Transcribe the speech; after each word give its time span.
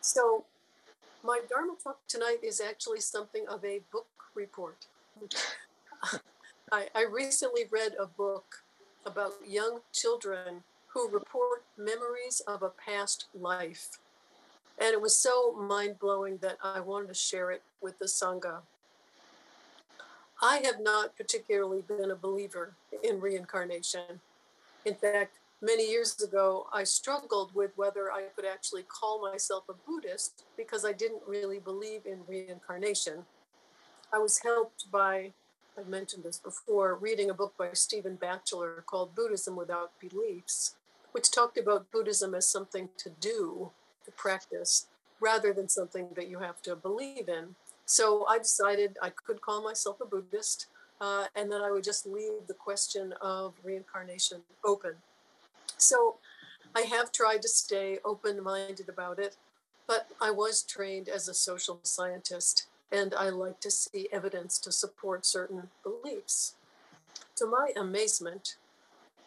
So, 0.00 0.44
my 1.22 1.40
Dharma 1.48 1.74
talk 1.82 1.98
tonight 2.06 2.38
is 2.42 2.60
actually 2.60 3.00
something 3.00 3.44
of 3.48 3.64
a 3.64 3.80
book 3.92 4.06
report. 4.34 4.86
I, 6.72 6.86
I 6.94 7.04
recently 7.04 7.62
read 7.70 7.92
a 7.98 8.06
book 8.06 8.62
about 9.04 9.32
young 9.46 9.80
children 9.92 10.62
who 10.88 11.08
report 11.08 11.64
memories 11.76 12.40
of 12.46 12.62
a 12.62 12.70
past 12.70 13.26
life. 13.34 13.98
And 14.78 14.92
it 14.92 15.00
was 15.00 15.16
so 15.16 15.52
mind 15.52 15.98
blowing 15.98 16.38
that 16.38 16.58
I 16.62 16.80
wanted 16.80 17.08
to 17.08 17.14
share 17.14 17.50
it 17.50 17.62
with 17.80 17.98
the 17.98 18.06
Sangha. 18.06 18.60
I 20.40 20.60
have 20.64 20.80
not 20.80 21.16
particularly 21.16 21.82
been 21.82 22.10
a 22.10 22.16
believer 22.16 22.74
in 23.02 23.20
reincarnation. 23.20 24.20
In 24.84 24.94
fact, 24.94 25.37
many 25.60 25.90
years 25.90 26.20
ago, 26.22 26.66
I 26.72 26.84
struggled 26.84 27.54
with 27.54 27.72
whether 27.76 28.12
I 28.12 28.24
could 28.34 28.44
actually 28.44 28.84
call 28.84 29.20
myself 29.20 29.64
a 29.68 29.74
Buddhist 29.86 30.44
because 30.56 30.84
I 30.84 30.92
didn't 30.92 31.22
really 31.26 31.58
believe 31.58 32.06
in 32.06 32.20
reincarnation. 32.26 33.24
I 34.12 34.18
was 34.18 34.38
helped 34.38 34.90
by, 34.90 35.32
I've 35.78 35.88
mentioned 35.88 36.24
this 36.24 36.38
before, 36.38 36.96
reading 36.96 37.30
a 37.30 37.34
book 37.34 37.54
by 37.58 37.70
Stephen 37.72 38.16
Batchelor 38.16 38.84
called 38.86 39.14
Buddhism 39.14 39.56
Without 39.56 39.92
Beliefs, 40.00 40.76
which 41.12 41.30
talked 41.30 41.58
about 41.58 41.90
Buddhism 41.90 42.34
as 42.34 42.48
something 42.48 42.88
to 42.98 43.10
do, 43.20 43.70
to 44.04 44.10
practice, 44.12 44.86
rather 45.20 45.52
than 45.52 45.68
something 45.68 46.08
that 46.14 46.28
you 46.28 46.38
have 46.38 46.62
to 46.62 46.76
believe 46.76 47.28
in. 47.28 47.54
So 47.84 48.26
I 48.26 48.38
decided 48.38 48.96
I 49.02 49.10
could 49.10 49.40
call 49.40 49.62
myself 49.62 50.00
a 50.00 50.06
Buddhist 50.06 50.66
uh, 51.00 51.26
and 51.36 51.50
then 51.50 51.60
I 51.60 51.70
would 51.70 51.84
just 51.84 52.06
leave 52.06 52.46
the 52.46 52.54
question 52.54 53.14
of 53.20 53.54
reincarnation 53.62 54.42
open. 54.64 54.94
So 55.78 56.16
I 56.74 56.82
have 56.82 57.12
tried 57.12 57.42
to 57.42 57.48
stay 57.48 57.98
open 58.04 58.42
minded 58.42 58.88
about 58.88 59.18
it, 59.18 59.36
but 59.86 60.08
I 60.20 60.30
was 60.30 60.62
trained 60.62 61.08
as 61.08 61.28
a 61.28 61.34
social 61.34 61.80
scientist 61.82 62.66
and 62.90 63.14
I 63.14 63.28
like 63.28 63.60
to 63.60 63.70
see 63.70 64.08
evidence 64.12 64.58
to 64.60 64.72
support 64.72 65.24
certain 65.24 65.68
beliefs. 65.82 66.54
To 67.36 67.46
my 67.46 67.72
amazement, 67.76 68.56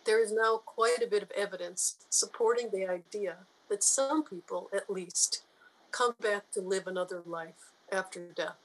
there 0.06 0.22
is 0.22 0.32
now 0.32 0.62
quite 0.66 1.02
a 1.02 1.08
bit 1.08 1.24
of 1.24 1.32
evidence 1.32 1.98
supporting 2.10 2.70
the 2.72 2.88
idea 2.88 3.38
that 3.70 3.84
some 3.84 4.24
people, 4.24 4.70
at 4.74 4.90
least, 4.90 5.44
come 5.92 6.16
back 6.22 6.52
to 6.52 6.62
live 6.62 6.88
another 6.88 7.22
life 7.26 7.72
after 7.92 8.28
death. 8.36 8.58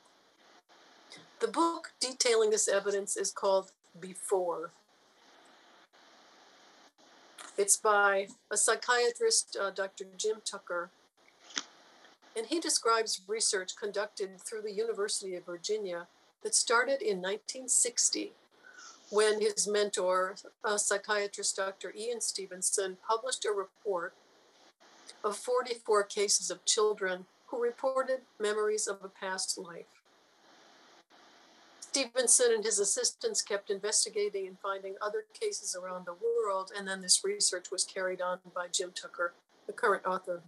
The 1.41 1.48
book 1.48 1.93
detailing 2.00 2.50
this 2.50 2.69
evidence 2.69 3.17
is 3.17 3.31
called 3.31 3.73
Before 4.00 4.71
it's 7.59 7.77
by 7.77 8.29
a 8.51 8.57
psychiatrist, 8.57 9.57
uh, 9.61 9.71
Dr. 9.71 10.07
Jim 10.17 10.37
Tucker. 10.45 10.91
And 12.37 12.47
he 12.47 12.61
describes 12.61 13.23
research 13.27 13.77
conducted 13.77 14.41
through 14.41 14.62
the 14.62 14.73
University 14.73 15.35
of 15.37 15.47
Virginia 15.47 16.07
that 16.43 16.55
started 16.55 17.01
in 17.01 17.17
1960 17.23 18.33
when 19.11 19.41
his 19.41 19.67
mentor, 19.67 20.34
uh, 20.65 20.77
psychiatrist 20.77 21.57
Dr. 21.57 21.95
Ian 21.97 22.21
Stevenson, 22.21 22.99
published 23.09 23.45
a 23.45 23.53
report 23.53 24.12
of 25.25 25.37
44 25.37 26.03
cases 26.05 26.51
of 26.51 26.65
children 26.65 27.25
who 27.47 27.62
reported 27.62 28.21
memories 28.39 28.87
of 28.87 28.99
a 29.03 29.09
past 29.09 29.57
life. 29.57 29.96
Stevenson 31.97 32.53
and 32.53 32.63
his 32.63 32.79
assistants 32.79 33.41
kept 33.41 33.71
investigating 33.71 34.47
and 34.47 34.59
finding 34.59 34.97
other 35.01 35.25
cases 35.33 35.75
around 35.75 36.05
the 36.05 36.13
world, 36.13 36.71
and 36.77 36.87
then 36.87 37.01
this 37.01 37.25
research 37.25 37.71
was 37.73 37.85
carried 37.85 38.21
on 38.21 38.39
by 38.55 38.67
Jim 38.71 38.93
Tucker, 38.95 39.33
the 39.67 39.73
current 39.73 40.05
author. 40.05 40.43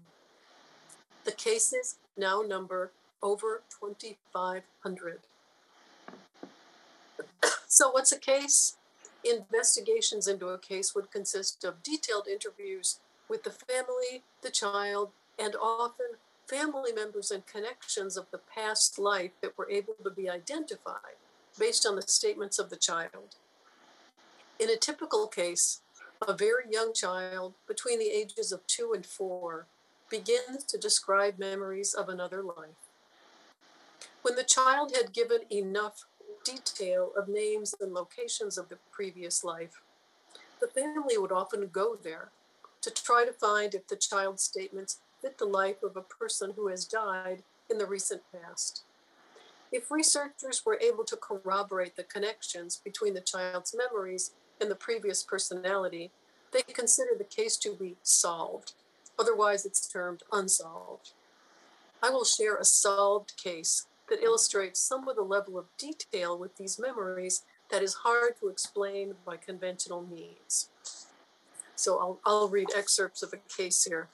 The 1.24 1.32
cases 1.32 1.96
now 2.18 2.42
number 2.42 2.92
over 3.22 3.62
2,500. 3.80 5.20
so, 7.66 7.90
what's 7.92 8.12
a 8.12 8.18
case? 8.18 8.76
Investigations 9.24 10.28
into 10.28 10.48
a 10.48 10.58
case 10.58 10.94
would 10.94 11.10
consist 11.10 11.64
of 11.64 11.82
detailed 11.82 12.28
interviews 12.28 13.00
with 13.26 13.44
the 13.44 13.52
family, 13.52 14.22
the 14.42 14.50
child, 14.50 15.12
and 15.38 15.56
often 15.56 16.18
family 16.46 16.92
members 16.92 17.30
and 17.30 17.46
connections 17.46 18.18
of 18.18 18.26
the 18.32 18.40
past 18.54 18.98
life 18.98 19.30
that 19.40 19.56
were 19.56 19.70
able 19.70 19.94
to 20.04 20.10
be 20.10 20.28
identified 20.28 21.16
based 21.58 21.86
on 21.86 21.96
the 21.96 22.02
statements 22.02 22.58
of 22.58 22.70
the 22.70 22.76
child. 22.76 23.36
In 24.58 24.70
a 24.70 24.76
typical 24.76 25.26
case, 25.26 25.80
a 26.26 26.36
very 26.36 26.64
young 26.70 26.92
child 26.92 27.54
between 27.66 27.98
the 27.98 28.10
ages 28.10 28.50
of 28.50 28.66
two 28.66 28.92
and 28.92 29.06
four 29.06 29.66
begins 30.10 30.64
to 30.64 30.78
describe 30.78 31.38
memories 31.38 31.94
of 31.94 32.08
another 32.08 32.42
life. 32.42 32.88
When 34.22 34.34
the 34.34 34.42
child 34.42 34.94
had 34.96 35.12
given 35.12 35.40
enough 35.50 36.06
detail 36.44 37.12
of 37.16 37.28
names 37.28 37.74
and 37.80 37.92
locations 37.92 38.58
of 38.58 38.68
the 38.68 38.78
previous 38.90 39.44
life, 39.44 39.82
the 40.60 40.66
family 40.66 41.16
would 41.16 41.32
often 41.32 41.68
go 41.68 41.96
there 42.02 42.30
to 42.80 42.90
try 42.90 43.24
to 43.24 43.32
find 43.32 43.74
if 43.74 43.86
the 43.86 43.96
child's 43.96 44.42
statements 44.42 44.98
fit 45.20 45.38
the 45.38 45.44
life 45.44 45.82
of 45.82 45.96
a 45.96 46.02
person 46.02 46.52
who 46.56 46.68
has 46.68 46.84
died 46.84 47.42
in 47.70 47.78
the 47.78 47.86
recent 47.86 48.22
past. 48.32 48.82
If 49.70 49.90
researchers 49.90 50.64
were 50.64 50.80
able 50.80 51.04
to 51.04 51.16
corroborate 51.16 51.96
the 51.96 52.04
connections 52.04 52.80
between 52.82 53.14
the 53.14 53.20
child's 53.20 53.74
memories 53.76 54.32
and 54.60 54.70
the 54.70 54.74
previous 54.74 55.22
personality, 55.22 56.10
they 56.52 56.62
consider 56.62 57.10
the 57.16 57.24
case 57.24 57.56
to 57.58 57.74
be 57.74 57.96
solved. 58.02 58.72
Otherwise, 59.18 59.66
it's 59.66 59.86
termed 59.86 60.22
unsolved. 60.32 61.12
I 62.02 62.10
will 62.10 62.24
share 62.24 62.56
a 62.56 62.64
solved 62.64 63.36
case 63.36 63.86
that 64.08 64.22
illustrates 64.22 64.80
some 64.80 65.06
of 65.08 65.16
the 65.16 65.22
level 65.22 65.58
of 65.58 65.66
detail 65.76 66.38
with 66.38 66.56
these 66.56 66.78
memories 66.78 67.42
that 67.70 67.82
is 67.82 67.94
hard 67.94 68.38
to 68.40 68.48
explain 68.48 69.14
by 69.26 69.36
conventional 69.36 70.02
means. 70.02 70.70
So 71.76 71.98
I'll, 71.98 72.20
I'll 72.24 72.48
read 72.48 72.68
excerpts 72.74 73.22
of 73.22 73.32
a 73.34 73.54
case 73.54 73.84
here. 73.84 74.08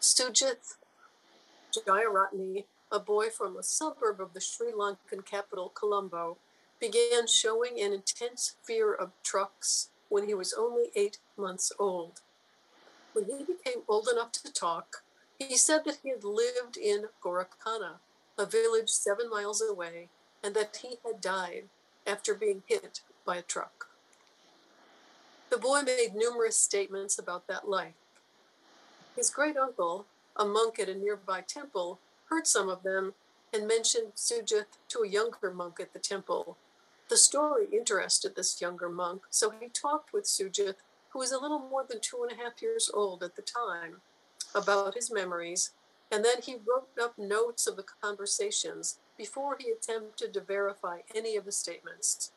Sujith 0.00 0.76
Jayaratne 1.72 2.64
a 2.94 3.00
boy 3.00 3.28
from 3.28 3.56
a 3.56 3.62
suburb 3.62 4.20
of 4.20 4.32
the 4.34 4.40
Sri 4.40 4.70
Lankan 4.70 5.26
capital, 5.26 5.72
Colombo, 5.74 6.36
began 6.78 7.26
showing 7.26 7.80
an 7.80 7.92
intense 7.92 8.54
fear 8.62 8.94
of 8.94 9.10
trucks 9.24 9.88
when 10.08 10.28
he 10.28 10.34
was 10.34 10.54
only 10.56 10.92
eight 10.94 11.18
months 11.36 11.72
old. 11.80 12.20
When 13.12 13.24
he 13.24 13.38
became 13.44 13.82
old 13.88 14.08
enough 14.12 14.30
to 14.32 14.52
talk, 14.52 15.02
he 15.40 15.56
said 15.56 15.80
that 15.86 15.98
he 16.04 16.10
had 16.10 16.22
lived 16.22 16.76
in 16.76 17.06
Gorakana, 17.20 17.96
a 18.38 18.46
village 18.46 18.90
seven 18.90 19.28
miles 19.28 19.60
away, 19.60 20.08
and 20.44 20.54
that 20.54 20.78
he 20.82 20.98
had 21.04 21.20
died 21.20 21.64
after 22.06 22.32
being 22.32 22.62
hit 22.68 23.00
by 23.26 23.38
a 23.38 23.42
truck. 23.42 23.88
The 25.50 25.58
boy 25.58 25.82
made 25.82 26.14
numerous 26.14 26.56
statements 26.56 27.18
about 27.18 27.48
that 27.48 27.68
life. 27.68 27.94
His 29.16 29.30
great 29.30 29.56
uncle, 29.56 30.06
a 30.36 30.44
monk 30.44 30.78
at 30.78 30.88
a 30.88 30.94
nearby 30.94 31.40
temple, 31.40 31.98
heard 32.28 32.46
some 32.46 32.68
of 32.68 32.82
them 32.82 33.14
and 33.52 33.68
mentioned 33.68 34.14
Sujith 34.16 34.78
to 34.88 35.00
a 35.00 35.08
younger 35.08 35.52
monk 35.52 35.78
at 35.80 35.92
the 35.92 35.98
temple. 35.98 36.56
The 37.08 37.16
story 37.16 37.66
interested 37.72 38.34
this 38.34 38.60
younger 38.60 38.88
monk, 38.88 39.22
so 39.30 39.52
he 39.60 39.68
talked 39.68 40.12
with 40.12 40.24
Sujith, 40.24 40.76
who 41.10 41.18
was 41.20 41.32
a 41.32 41.38
little 41.38 41.60
more 41.60 41.84
than 41.88 42.00
two 42.00 42.26
and 42.28 42.32
a 42.32 42.42
half 42.42 42.60
years 42.62 42.90
old 42.92 43.22
at 43.22 43.36
the 43.36 43.42
time, 43.42 44.00
about 44.54 44.94
his 44.94 45.12
memories, 45.12 45.70
and 46.10 46.24
then 46.24 46.42
he 46.42 46.54
wrote 46.54 46.88
up 47.00 47.16
notes 47.18 47.66
of 47.66 47.76
the 47.76 47.84
conversations 48.02 48.98
before 49.16 49.56
he 49.60 49.70
attempted 49.70 50.32
to 50.32 50.40
verify 50.40 50.98
any 51.14 51.36
of 51.36 51.44
the 51.44 51.52
statements. 51.52 52.32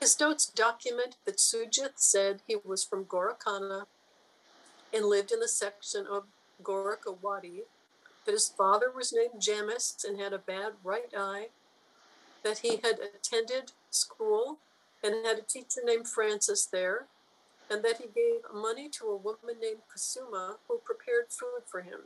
His 0.00 0.18
notes 0.18 0.46
document 0.46 1.16
that 1.24 1.38
Sujith 1.38 1.98
said 1.98 2.42
he 2.46 2.56
was 2.64 2.84
from 2.84 3.04
Gorakana 3.04 3.84
and 4.92 5.04
lived 5.04 5.32
in 5.32 5.40
the 5.40 5.48
section 5.48 6.06
of 6.06 6.24
Goraka 6.62 7.12
Wadi 7.20 7.64
that 8.24 8.32
his 8.32 8.48
father 8.48 8.90
was 8.94 9.12
named 9.12 9.40
Jamis 9.40 10.04
and 10.04 10.20
had 10.20 10.32
a 10.32 10.38
bad 10.38 10.72
right 10.84 11.12
eye, 11.16 11.48
that 12.42 12.58
he 12.58 12.76
had 12.82 12.98
attended 13.00 13.72
school 13.90 14.58
and 15.02 15.24
had 15.24 15.38
a 15.38 15.42
teacher 15.42 15.80
named 15.84 16.08
Francis 16.08 16.66
there, 16.66 17.06
and 17.70 17.82
that 17.84 17.98
he 17.98 18.04
gave 18.04 18.42
money 18.52 18.88
to 18.88 19.06
a 19.06 19.16
woman 19.16 19.60
named 19.60 19.82
Kusuma 19.92 20.56
who 20.68 20.78
prepared 20.78 21.26
food 21.30 21.62
for 21.66 21.82
him. 21.82 22.00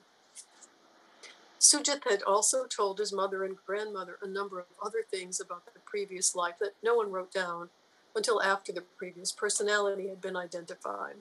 Sujith 1.58 2.05
had 2.08 2.22
also 2.22 2.67
told 2.67 2.99
his 2.99 3.12
mother 3.12 3.43
and 3.43 3.56
grandmother 3.67 4.19
a 4.22 4.28
number 4.28 4.60
of 4.60 4.67
other 4.84 5.02
things 5.10 5.40
about 5.40 5.64
the 5.64 5.81
previous 5.87 6.37
life 6.37 6.56
that 6.60 6.75
no 6.82 6.94
one 6.94 7.10
wrote 7.10 7.32
down 7.32 7.70
until 8.14 8.43
after 8.43 8.70
the 8.70 8.82
previous 8.82 9.32
personality 9.32 10.08
had 10.08 10.20
been 10.20 10.37
identified. 10.37 11.17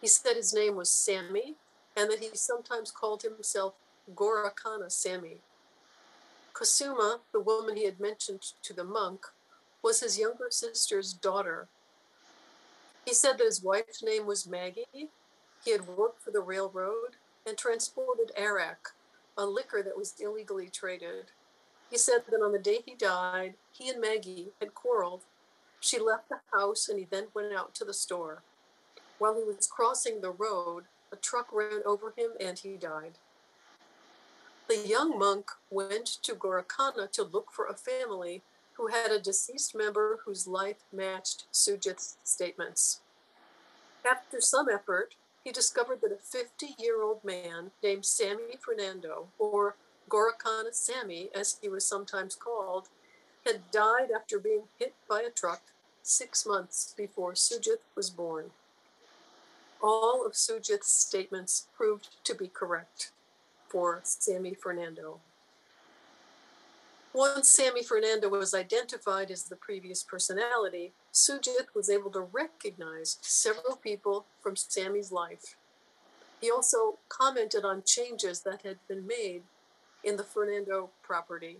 He 0.00 0.06
said 0.06 0.36
his 0.36 0.54
name 0.54 0.74
was 0.76 0.90
Sammy 0.90 1.54
and 1.96 2.10
that 2.10 2.20
he 2.20 2.30
sometimes 2.32 2.90
called 2.90 3.22
himself 3.22 3.74
Gorakana 4.12 4.90
Sammy. 4.90 5.38
Kusuma, 6.52 7.20
the 7.32 7.40
woman 7.40 7.76
he 7.76 7.84
had 7.84 7.98
mentioned 7.98 8.42
to 8.62 8.72
the 8.72 8.84
monk, 8.84 9.26
was 9.82 10.00
his 10.00 10.18
younger 10.18 10.48
sister's 10.50 11.12
daughter. 11.12 11.68
He 13.04 13.12
said 13.12 13.38
that 13.38 13.44
his 13.44 13.62
wife's 13.62 14.02
name 14.02 14.26
was 14.26 14.46
Maggie, 14.46 15.10
He 15.64 15.70
had 15.70 15.86
worked 15.86 16.22
for 16.22 16.30
the 16.30 16.40
railroad 16.40 17.16
and 17.46 17.56
transported 17.56 18.32
arak, 18.36 18.90
a 19.36 19.44
liquor 19.44 19.82
that 19.82 19.96
was 19.96 20.14
illegally 20.20 20.68
traded. 20.68 21.26
He 21.90 21.98
said 21.98 22.22
that 22.28 22.42
on 22.42 22.52
the 22.52 22.58
day 22.58 22.80
he 22.84 22.94
died, 22.94 23.54
he 23.72 23.88
and 23.88 24.00
Maggie 24.00 24.52
had 24.60 24.74
quarreled. 24.74 25.22
She 25.80 25.98
left 25.98 26.28
the 26.28 26.40
house 26.52 26.88
and 26.88 26.98
he 26.98 27.06
then 27.10 27.26
went 27.34 27.54
out 27.54 27.74
to 27.76 27.84
the 27.84 27.92
store. 27.92 28.42
While 29.18 29.36
he 29.36 29.44
was 29.44 29.66
crossing 29.66 30.20
the 30.20 30.30
road, 30.30 30.84
a 31.12 31.16
truck 31.16 31.48
ran 31.52 31.82
over 31.84 32.14
him 32.16 32.30
and 32.40 32.58
he 32.58 32.76
died. 32.76 33.18
The 34.66 34.78
young 34.78 35.18
monk 35.18 35.50
went 35.68 36.06
to 36.22 36.34
Gorakana 36.34 37.10
to 37.12 37.22
look 37.22 37.52
for 37.52 37.66
a 37.66 37.74
family 37.74 38.42
who 38.74 38.86
had 38.86 39.10
a 39.10 39.20
deceased 39.20 39.74
member 39.74 40.20
whose 40.24 40.46
life 40.46 40.78
matched 40.90 41.44
Sujith's 41.52 42.16
statements. 42.24 43.00
After 44.10 44.40
some 44.40 44.70
effort, 44.70 45.16
he 45.44 45.52
discovered 45.52 46.00
that 46.00 46.12
a 46.12 46.16
50 46.16 46.76
year 46.78 47.02
old 47.02 47.22
man 47.22 47.72
named 47.82 48.06
Sammy 48.06 48.56
Fernando, 48.58 49.28
or 49.38 49.76
Gorakana 50.08 50.72
Sammy 50.72 51.28
as 51.34 51.58
he 51.60 51.68
was 51.68 51.84
sometimes 51.84 52.34
called, 52.34 52.88
had 53.44 53.70
died 53.70 54.08
after 54.14 54.38
being 54.38 54.62
hit 54.78 54.94
by 55.06 55.20
a 55.20 55.30
truck 55.30 55.60
six 56.02 56.46
months 56.46 56.94
before 56.96 57.34
Sujith 57.34 57.84
was 57.94 58.08
born. 58.08 58.50
All 59.82 60.24
of 60.24 60.32
Sujith's 60.32 60.90
statements 60.90 61.66
proved 61.76 62.08
to 62.24 62.34
be 62.34 62.48
correct 62.48 63.10
for 63.74 64.00
Sammy 64.04 64.54
Fernando. 64.54 65.18
Once 67.12 67.48
Sammy 67.48 67.82
Fernando 67.82 68.28
was 68.28 68.54
identified 68.54 69.32
as 69.32 69.42
the 69.42 69.56
previous 69.56 70.04
personality, 70.04 70.92
Sujith 71.12 71.74
was 71.74 71.90
able 71.90 72.12
to 72.12 72.20
recognize 72.20 73.18
several 73.20 73.74
people 73.74 74.26
from 74.40 74.54
Sammy's 74.54 75.10
life. 75.10 75.56
He 76.40 76.52
also 76.52 76.98
commented 77.08 77.64
on 77.64 77.82
changes 77.84 78.42
that 78.42 78.62
had 78.62 78.78
been 78.86 79.08
made 79.08 79.42
in 80.04 80.16
the 80.16 80.22
Fernando 80.22 80.90
property. 81.02 81.58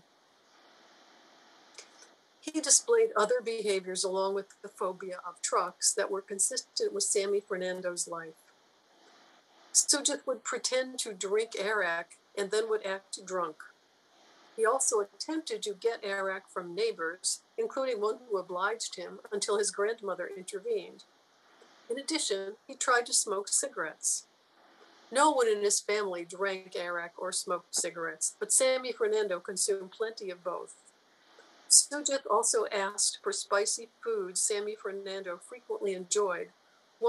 He 2.39 2.61
displayed 2.61 3.09
other 3.17 3.41
behaviors 3.43 4.05
along 4.05 4.35
with 4.35 4.47
the 4.61 4.69
phobia 4.69 5.17
of 5.27 5.41
trucks 5.41 5.93
that 5.93 6.09
were 6.09 6.21
consistent 6.21 6.93
with 6.93 7.03
Sammy 7.03 7.41
Fernando's 7.41 8.07
life. 8.07 8.44
Sujith 9.75 10.25
would 10.25 10.45
pretend 10.45 10.99
to 10.99 11.13
drink 11.13 11.51
arak 11.59 12.11
and 12.37 12.49
then 12.49 12.69
would 12.69 12.85
act 12.85 13.25
drunk. 13.25 13.57
He 14.55 14.65
also 14.65 15.01
attempted 15.01 15.61
to 15.63 15.73
get 15.73 15.99
arak 16.01 16.43
from 16.47 16.73
neighbors, 16.73 17.41
including 17.57 17.99
one 17.99 18.19
who 18.29 18.37
obliged 18.37 18.95
him 18.95 19.19
until 19.33 19.57
his 19.57 19.71
grandmother 19.71 20.29
intervened. 20.35 21.03
In 21.89 21.99
addition, 21.99 22.53
he 22.65 22.75
tried 22.75 23.05
to 23.07 23.13
smoke 23.13 23.49
cigarettes. 23.49 24.27
No 25.11 25.31
one 25.31 25.49
in 25.49 25.61
his 25.61 25.81
family 25.81 26.23
drank 26.23 26.73
arak 26.77 27.11
or 27.17 27.33
smoked 27.33 27.75
cigarettes, 27.75 28.33
but 28.39 28.53
Sammy 28.53 28.93
Fernando 28.93 29.41
consumed 29.41 29.91
plenty 29.91 30.29
of 30.29 30.41
both. 30.41 30.75
Sujith 31.69 32.25
also 32.31 32.65
asked 32.71 33.19
for 33.21 33.33
spicy 33.33 33.89
foods 34.01 34.41
Sammy 34.41 34.75
Fernando 34.75 35.37
frequently 35.37 35.93
enjoyed, 35.93 36.47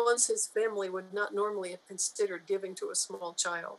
ones 0.04 0.26
his 0.26 0.46
family 0.46 0.88
would 0.90 1.12
not 1.12 1.34
normally 1.34 1.70
have 1.70 1.87
considered 1.87 2.46
giving 2.46 2.75
to 2.76 2.90
a 2.90 2.94
small 2.94 3.34
child. 3.34 3.78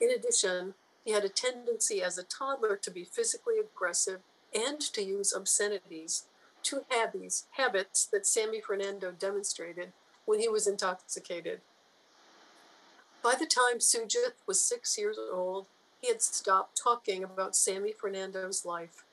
In 0.00 0.10
addition, 0.10 0.74
he 1.04 1.12
had 1.12 1.24
a 1.24 1.28
tendency 1.28 2.02
as 2.02 2.18
a 2.18 2.22
toddler 2.22 2.76
to 2.76 2.90
be 2.90 3.04
physically 3.04 3.58
aggressive 3.58 4.20
and 4.54 4.80
to 4.80 5.02
use 5.02 5.32
obscenities, 5.34 6.24
two 6.62 6.84
habits, 6.88 7.46
habits 7.52 8.06
that 8.06 8.26
Sammy 8.26 8.60
Fernando 8.60 9.12
demonstrated 9.12 9.92
when 10.24 10.40
he 10.40 10.48
was 10.48 10.66
intoxicated. 10.66 11.60
By 13.22 13.34
the 13.34 13.46
time 13.46 13.78
Sujith 13.78 14.34
was 14.46 14.60
six 14.60 14.96
years 14.98 15.18
old, 15.18 15.66
he 16.00 16.08
had 16.08 16.22
stopped 16.22 16.80
talking 16.80 17.24
about 17.24 17.56
Sammy 17.56 17.92
Fernando's 17.92 18.64
life 18.64 19.04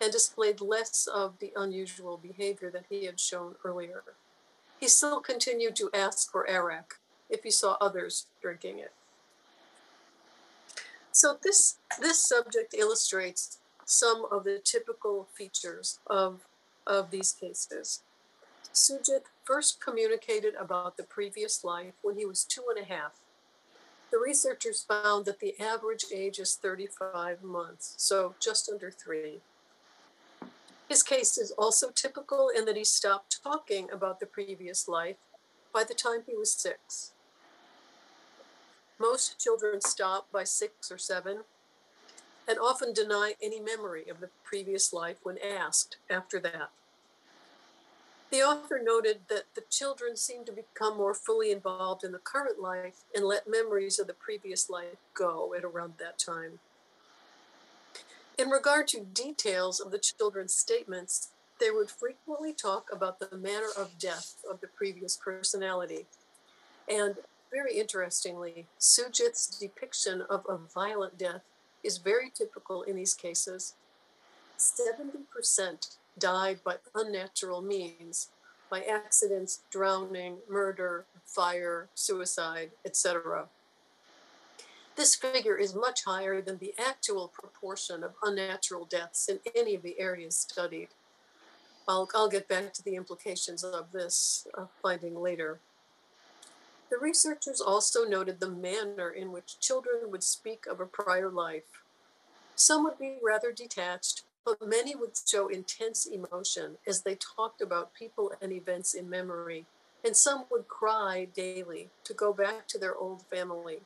and 0.00 0.12
displayed 0.12 0.60
less 0.60 1.06
of 1.06 1.38
the 1.38 1.52
unusual 1.56 2.16
behavior 2.16 2.70
that 2.70 2.84
he 2.88 3.06
had 3.06 3.18
shown 3.18 3.54
earlier. 3.64 4.02
He 4.78 4.88
still 4.88 5.20
continued 5.20 5.76
to 5.76 5.90
ask 5.94 6.30
for 6.30 6.48
arak 6.48 6.98
if 7.28 7.42
he 7.42 7.50
saw 7.50 7.76
others 7.80 8.26
drinking 8.40 8.78
it. 8.78 8.92
So 11.12 11.38
this 11.42 11.78
this 12.00 12.18
subject 12.18 12.74
illustrates 12.74 13.58
some 13.86 14.26
of 14.30 14.44
the 14.44 14.60
typical 14.62 15.28
features 15.32 15.98
of, 16.08 16.40
of 16.86 17.10
these 17.10 17.32
cases. 17.32 18.02
Sujit 18.74 19.22
first 19.44 19.80
communicated 19.80 20.54
about 20.56 20.96
the 20.96 21.04
previous 21.04 21.64
life 21.64 21.94
when 22.02 22.18
he 22.18 22.26
was 22.26 22.44
two 22.44 22.64
and 22.68 22.84
a 22.84 22.86
half. 22.86 23.12
The 24.10 24.18
researchers 24.18 24.82
found 24.82 25.24
that 25.24 25.40
the 25.40 25.58
average 25.58 26.04
age 26.14 26.38
is 26.38 26.56
35 26.56 27.42
months, 27.42 27.94
so 27.96 28.34
just 28.40 28.68
under 28.70 28.90
three. 28.90 29.40
His 30.88 31.02
case 31.02 31.36
is 31.36 31.50
also 31.52 31.90
typical 31.90 32.48
in 32.48 32.64
that 32.66 32.76
he 32.76 32.84
stopped 32.84 33.42
talking 33.42 33.90
about 33.90 34.20
the 34.20 34.26
previous 34.26 34.86
life 34.86 35.16
by 35.72 35.84
the 35.84 35.94
time 35.94 36.20
he 36.26 36.36
was 36.36 36.52
six. 36.52 37.12
Most 38.98 39.38
children 39.38 39.80
stop 39.80 40.30
by 40.32 40.44
six 40.44 40.90
or 40.90 40.98
seven 40.98 41.40
and 42.48 42.58
often 42.58 42.92
deny 42.92 43.34
any 43.42 43.60
memory 43.60 44.08
of 44.08 44.20
the 44.20 44.30
previous 44.44 44.92
life 44.92 45.18
when 45.22 45.36
asked 45.38 45.96
after 46.08 46.38
that. 46.40 46.70
The 48.30 48.42
author 48.42 48.80
noted 48.82 49.20
that 49.28 49.44
the 49.54 49.62
children 49.70 50.16
seem 50.16 50.44
to 50.44 50.52
become 50.52 50.96
more 50.96 51.14
fully 51.14 51.50
involved 51.50 52.04
in 52.04 52.12
the 52.12 52.18
current 52.18 52.60
life 52.60 53.04
and 53.14 53.24
let 53.24 53.48
memories 53.48 53.98
of 53.98 54.06
the 54.06 54.14
previous 54.14 54.68
life 54.68 54.96
go 55.14 55.54
at 55.54 55.64
around 55.64 55.94
that 55.98 56.18
time. 56.18 56.58
In 58.38 58.50
regard 58.50 58.86
to 58.88 59.00
details 59.00 59.80
of 59.80 59.90
the 59.90 59.98
children's 59.98 60.54
statements, 60.54 61.30
they 61.58 61.70
would 61.70 61.90
frequently 61.90 62.52
talk 62.52 62.90
about 62.92 63.18
the 63.18 63.34
manner 63.34 63.68
of 63.78 63.98
death 63.98 64.36
of 64.50 64.60
the 64.60 64.66
previous 64.66 65.16
personality. 65.16 66.04
And 66.86 67.16
very 67.50 67.78
interestingly, 67.78 68.66
Sujith's 68.78 69.58
depiction 69.58 70.20
of 70.28 70.44
a 70.50 70.58
violent 70.58 71.16
death 71.16 71.40
is 71.82 71.96
very 71.96 72.30
typical 72.30 72.82
in 72.82 72.96
these 72.96 73.14
cases. 73.14 73.72
70% 74.58 75.96
died 76.18 76.58
by 76.62 76.76
unnatural 76.94 77.62
means, 77.62 78.28
by 78.70 78.82
accidents, 78.82 79.60
drowning, 79.70 80.36
murder, 80.48 81.06
fire, 81.24 81.88
suicide, 81.94 82.72
etc. 82.84 83.46
This 84.96 85.14
figure 85.14 85.58
is 85.58 85.74
much 85.74 86.04
higher 86.04 86.40
than 86.40 86.56
the 86.56 86.72
actual 86.78 87.28
proportion 87.28 88.02
of 88.02 88.14
unnatural 88.22 88.86
deaths 88.86 89.28
in 89.28 89.40
any 89.54 89.74
of 89.74 89.82
the 89.82 90.00
areas 90.00 90.34
studied. 90.34 90.88
I'll, 91.86 92.08
I'll 92.14 92.30
get 92.30 92.48
back 92.48 92.72
to 92.72 92.82
the 92.82 92.96
implications 92.96 93.62
of 93.62 93.92
this 93.92 94.46
uh, 94.56 94.64
finding 94.82 95.14
later. 95.14 95.60
The 96.88 96.96
researchers 96.96 97.60
also 97.60 98.04
noted 98.04 98.40
the 98.40 98.50
manner 98.50 99.10
in 99.10 99.32
which 99.32 99.60
children 99.60 100.10
would 100.10 100.22
speak 100.22 100.64
of 100.66 100.80
a 100.80 100.86
prior 100.86 101.28
life. 101.28 101.82
Some 102.54 102.82
would 102.84 102.98
be 102.98 103.18
rather 103.22 103.52
detached, 103.52 104.22
but 104.46 104.66
many 104.66 104.96
would 104.96 105.12
show 105.26 105.48
intense 105.48 106.06
emotion 106.06 106.78
as 106.86 107.02
they 107.02 107.16
talked 107.16 107.60
about 107.60 107.92
people 107.92 108.32
and 108.40 108.50
events 108.50 108.94
in 108.94 109.10
memory, 109.10 109.66
and 110.02 110.16
some 110.16 110.46
would 110.50 110.68
cry 110.68 111.26
daily 111.34 111.90
to 112.04 112.14
go 112.14 112.32
back 112.32 112.66
to 112.68 112.78
their 112.78 112.96
old 112.96 113.22
family. 113.26 113.80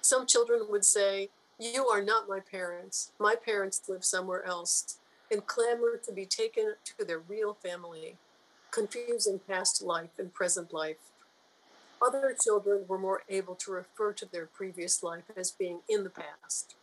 Some 0.00 0.26
children 0.26 0.66
would 0.68 0.84
say, 0.84 1.28
You 1.58 1.86
are 1.86 2.02
not 2.02 2.28
my 2.28 2.40
parents. 2.40 3.12
My 3.18 3.34
parents 3.34 3.82
live 3.88 4.04
somewhere 4.04 4.44
else, 4.44 4.98
and 5.30 5.46
clamor 5.46 6.00
to 6.04 6.12
be 6.12 6.26
taken 6.26 6.74
to 6.84 7.04
their 7.04 7.18
real 7.18 7.54
family, 7.54 8.16
confusing 8.70 9.40
past 9.46 9.82
life 9.82 10.10
and 10.18 10.32
present 10.32 10.72
life. 10.72 10.96
Other 12.02 12.34
children 12.42 12.84
were 12.88 12.98
more 12.98 13.22
able 13.28 13.54
to 13.56 13.72
refer 13.72 14.12
to 14.14 14.26
their 14.26 14.46
previous 14.46 15.02
life 15.02 15.24
as 15.36 15.50
being 15.50 15.80
in 15.88 16.04
the 16.04 16.10
past. 16.10 16.74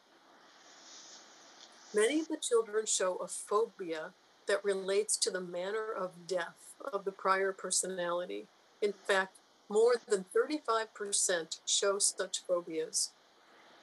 Many 1.94 2.20
of 2.20 2.28
the 2.28 2.38
children 2.38 2.86
show 2.86 3.16
a 3.16 3.28
phobia 3.28 4.12
that 4.48 4.64
relates 4.64 5.18
to 5.18 5.32
the 5.32 5.42
manner 5.42 5.92
of 5.92 6.28
death 6.28 6.76
of 6.94 7.04
the 7.04 7.12
prior 7.12 7.52
personality. 7.52 8.46
In 8.82 8.94
fact, 8.94 9.37
more 9.70 9.96
than 10.08 10.26
35% 10.36 11.60
show 11.66 12.00
such 12.00 12.44
phobias, 12.48 13.12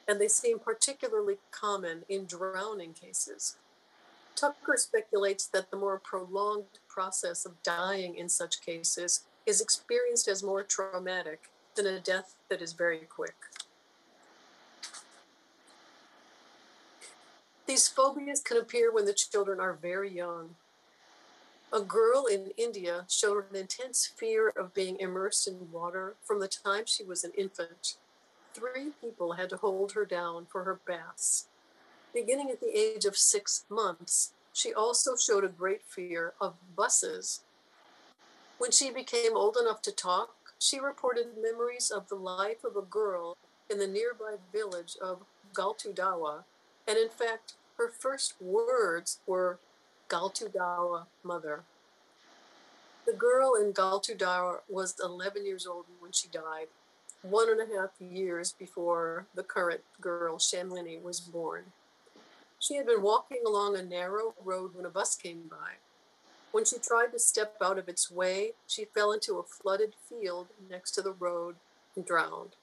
and 0.08 0.20
they 0.20 0.28
seem 0.28 0.58
particularly 0.58 1.38
common 1.50 2.04
in 2.08 2.26
drowning 2.26 2.92
cases. 2.92 3.56
Tucker 4.36 4.76
speculates 4.76 5.46
that 5.46 5.70
the 5.70 5.76
more 5.76 5.98
prolonged 5.98 6.78
process 6.88 7.46
of 7.46 7.62
dying 7.62 8.16
in 8.16 8.28
such 8.28 8.64
cases 8.64 9.24
is 9.46 9.60
experienced 9.60 10.26
as 10.26 10.42
more 10.42 10.62
traumatic 10.62 11.50
than 11.76 11.86
a 11.86 12.00
death 12.00 12.34
that 12.48 12.62
is 12.62 12.72
very 12.72 12.98
quick. 12.98 13.36
These 17.66 17.88
phobias 17.88 18.40
can 18.40 18.58
appear 18.58 18.92
when 18.92 19.06
the 19.06 19.14
children 19.14 19.60
are 19.60 19.72
very 19.72 20.10
young. 20.10 20.56
A 21.74 21.80
girl 21.80 22.26
in 22.26 22.52
India 22.56 23.04
showed 23.08 23.50
an 23.50 23.56
intense 23.56 24.06
fear 24.06 24.50
of 24.50 24.72
being 24.74 24.96
immersed 25.00 25.48
in 25.48 25.72
water 25.72 26.14
from 26.22 26.38
the 26.38 26.46
time 26.46 26.84
she 26.86 27.02
was 27.02 27.24
an 27.24 27.32
infant. 27.36 27.96
Three 28.54 28.92
people 29.00 29.32
had 29.32 29.50
to 29.50 29.56
hold 29.56 29.90
her 29.92 30.04
down 30.04 30.46
for 30.46 30.62
her 30.62 30.78
baths. 30.86 31.48
Beginning 32.14 32.48
at 32.48 32.60
the 32.60 32.78
age 32.78 33.04
of 33.04 33.16
six 33.16 33.64
months, 33.68 34.34
she 34.52 34.72
also 34.72 35.16
showed 35.16 35.42
a 35.42 35.48
great 35.48 35.82
fear 35.82 36.34
of 36.40 36.54
buses. 36.76 37.40
When 38.58 38.70
she 38.70 38.92
became 38.92 39.36
old 39.36 39.56
enough 39.60 39.82
to 39.82 39.90
talk, 39.90 40.36
she 40.60 40.78
reported 40.78 41.36
memories 41.42 41.90
of 41.90 42.08
the 42.08 42.14
life 42.14 42.62
of 42.62 42.76
a 42.76 42.82
girl 42.82 43.36
in 43.68 43.80
the 43.80 43.88
nearby 43.88 44.36
village 44.52 44.96
of 45.02 45.24
Galtudawa, 45.52 46.44
and 46.86 46.96
in 46.96 47.08
fact, 47.08 47.54
her 47.78 47.88
first 47.88 48.34
words 48.40 49.18
were 49.26 49.58
Galtudawa 50.08 51.06
mother. 51.22 51.62
The 53.06 53.12
girl 53.12 53.54
in 53.54 53.72
Galtudawa 53.72 54.60
was 54.68 54.96
11 55.02 55.44
years 55.44 55.66
old 55.66 55.84
when 56.00 56.12
she 56.12 56.28
died, 56.28 56.68
one 57.22 57.50
and 57.50 57.60
a 57.60 57.76
half 57.76 57.90
years 58.00 58.52
before 58.52 59.26
the 59.34 59.42
current 59.42 59.82
girl, 60.00 60.38
Shamlini, 60.38 61.02
was 61.02 61.20
born. 61.20 61.64
She 62.58 62.76
had 62.76 62.86
been 62.86 63.02
walking 63.02 63.42
along 63.46 63.76
a 63.76 63.82
narrow 63.82 64.34
road 64.42 64.74
when 64.74 64.86
a 64.86 64.90
bus 64.90 65.16
came 65.16 65.42
by. 65.50 65.76
When 66.52 66.64
she 66.64 66.78
tried 66.78 67.12
to 67.12 67.18
step 67.18 67.56
out 67.62 67.78
of 67.78 67.88
its 67.88 68.10
way, 68.10 68.52
she 68.66 68.84
fell 68.84 69.12
into 69.12 69.38
a 69.38 69.42
flooded 69.42 69.94
field 70.08 70.46
next 70.70 70.92
to 70.92 71.02
the 71.02 71.12
road 71.12 71.56
and 71.96 72.06
drowned. 72.06 72.56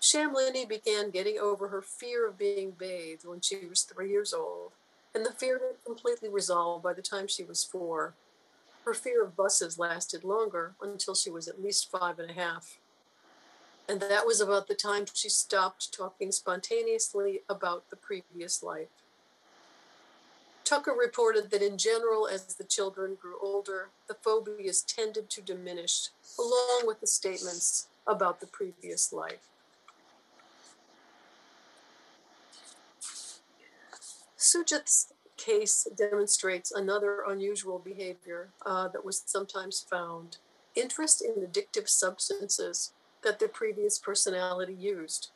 Shamlini 0.00 0.68
began 0.68 1.10
getting 1.10 1.38
over 1.38 1.68
her 1.68 1.80
fear 1.80 2.28
of 2.28 2.36
being 2.36 2.72
bathed 2.72 3.24
when 3.24 3.40
she 3.40 3.66
was 3.66 3.82
three 3.82 4.10
years 4.10 4.34
old, 4.34 4.72
and 5.14 5.26
the 5.26 5.32
fear 5.32 5.58
had 5.58 5.84
completely 5.84 6.28
resolved 6.28 6.82
by 6.82 6.92
the 6.92 7.02
time 7.02 7.26
she 7.26 7.44
was 7.44 7.64
four. 7.64 8.14
Her 8.84 8.94
fear 8.94 9.22
of 9.22 9.36
buses 9.36 9.78
lasted 9.78 10.24
longer 10.24 10.74
until 10.80 11.14
she 11.14 11.30
was 11.30 11.48
at 11.48 11.62
least 11.62 11.90
five 11.90 12.18
and 12.18 12.30
a 12.30 12.34
half. 12.34 12.78
And 13.88 14.00
that 14.00 14.26
was 14.26 14.40
about 14.40 14.68
the 14.68 14.74
time 14.74 15.04
she 15.12 15.28
stopped 15.28 15.92
talking 15.92 16.32
spontaneously 16.32 17.40
about 17.48 17.90
the 17.90 17.96
previous 17.96 18.62
life. 18.62 18.88
Tucker 20.64 20.92
reported 20.92 21.50
that 21.50 21.62
in 21.62 21.76
general, 21.76 22.26
as 22.26 22.54
the 22.54 22.64
children 22.64 23.16
grew 23.20 23.34
older, 23.42 23.90
the 24.08 24.14
phobias 24.14 24.82
tended 24.82 25.28
to 25.30 25.42
diminish, 25.42 26.08
along 26.38 26.82
with 26.86 27.00
the 27.00 27.06
statements 27.06 27.88
about 28.06 28.40
the 28.40 28.46
previous 28.46 29.12
life. 29.12 29.48
Sujit's 34.42 35.12
case 35.36 35.86
demonstrates 35.96 36.72
another 36.72 37.22
unusual 37.28 37.78
behavior 37.78 38.48
uh, 38.66 38.88
that 38.88 39.04
was 39.04 39.22
sometimes 39.24 39.86
found 39.88 40.38
interest 40.74 41.22
in 41.22 41.46
addictive 41.46 41.88
substances 41.88 42.92
that 43.22 43.38
the 43.38 43.46
previous 43.46 44.00
personality 44.00 44.74
used. 44.74 45.30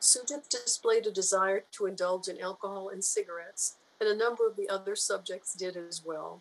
Sujit 0.00 0.48
displayed 0.48 1.06
a 1.06 1.10
desire 1.10 1.64
to 1.72 1.84
indulge 1.84 2.28
in 2.28 2.40
alcohol 2.40 2.88
and 2.88 3.04
cigarettes, 3.04 3.76
and 4.00 4.08
a 4.08 4.16
number 4.16 4.46
of 4.46 4.56
the 4.56 4.68
other 4.70 4.96
subjects 4.96 5.52
did 5.52 5.76
as 5.76 6.02
well. 6.02 6.40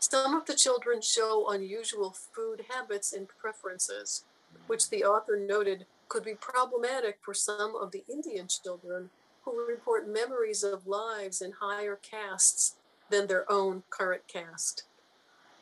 Some 0.00 0.34
of 0.34 0.46
the 0.46 0.54
children 0.54 1.02
show 1.02 1.50
unusual 1.50 2.16
food 2.32 2.64
habits 2.70 3.12
and 3.12 3.28
preferences, 3.28 4.24
which 4.68 4.88
the 4.88 5.04
author 5.04 5.36
noted 5.36 5.84
could 6.08 6.24
be 6.24 6.34
problematic 6.34 7.18
for 7.20 7.34
some 7.34 7.76
of 7.76 7.90
the 7.90 8.04
Indian 8.10 8.48
children 8.48 9.10
who 9.44 9.66
report 9.66 10.08
memories 10.08 10.62
of 10.62 10.86
lives 10.86 11.42
in 11.42 11.52
higher 11.52 11.96
castes 11.96 12.76
than 13.10 13.26
their 13.26 13.50
own 13.50 13.82
current 13.90 14.26
caste. 14.28 14.84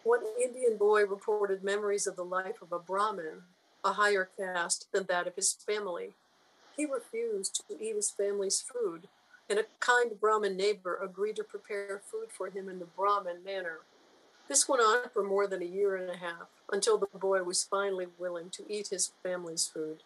One 0.04 0.20
Indian 0.42 0.76
boy 0.76 1.04
reported 1.04 1.62
memories 1.62 2.06
of 2.06 2.16
the 2.16 2.24
life 2.24 2.62
of 2.62 2.72
a 2.72 2.78
Brahmin, 2.78 3.42
a 3.84 3.92
higher 3.92 4.28
caste 4.38 4.88
than 4.92 5.04
that 5.08 5.26
of 5.26 5.36
his 5.36 5.52
family. 5.52 6.14
He 6.76 6.86
refused 6.86 7.62
to 7.68 7.82
eat 7.82 7.96
his 7.96 8.10
family's 8.10 8.60
food, 8.60 9.08
and 9.48 9.58
a 9.58 9.66
kind 9.80 10.18
Brahmin 10.20 10.56
neighbor 10.56 10.98
agreed 11.02 11.36
to 11.36 11.44
prepare 11.44 12.00
food 12.10 12.28
for 12.30 12.48
him 12.48 12.68
in 12.68 12.78
the 12.78 12.86
Brahmin 12.86 13.44
manner. 13.44 13.80
This 14.48 14.68
went 14.68 14.82
on 14.82 15.10
for 15.12 15.22
more 15.22 15.46
than 15.46 15.62
a 15.62 15.66
year 15.66 15.96
and 15.96 16.10
a 16.10 16.16
half 16.16 16.48
until 16.72 16.98
the 16.98 17.06
boy 17.18 17.42
was 17.42 17.64
finally 17.64 18.06
willing 18.18 18.50
to 18.50 18.64
eat 18.72 18.88
his 18.88 19.12
family's 19.22 19.66
food. 19.66 20.02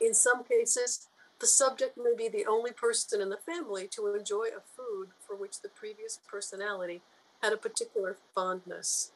In 0.00 0.14
some 0.14 0.44
cases, 0.44 1.08
the 1.42 1.48
subject 1.48 1.98
may 1.98 2.14
be 2.16 2.28
the 2.28 2.46
only 2.46 2.70
person 2.70 3.20
in 3.20 3.28
the 3.28 3.36
family 3.36 3.88
to 3.88 4.14
enjoy 4.14 4.44
a 4.44 4.62
food 4.76 5.08
for 5.18 5.34
which 5.34 5.60
the 5.60 5.68
previous 5.68 6.20
personality 6.28 7.02
had 7.42 7.52
a 7.52 7.56
particular 7.56 8.16
fondness. 8.32 9.10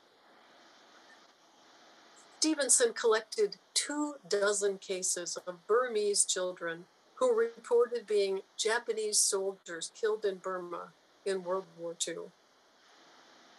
Stevenson 2.41 2.93
collected 2.95 3.59
two 3.75 4.17
dozen 4.29 4.79
cases 4.79 5.39
of 5.47 5.65
Burmese 5.69 6.25
children 6.25 6.87
who 7.15 7.33
reported 7.33 8.09
being 8.09 8.41
Japanese 8.57 9.19
soldiers 9.19 9.93
killed 9.95 10.25
in 10.25 10.39
Burma 10.39 10.89
in 11.25 11.45
World 11.45 11.67
War 11.79 11.95
II. 12.07 12.31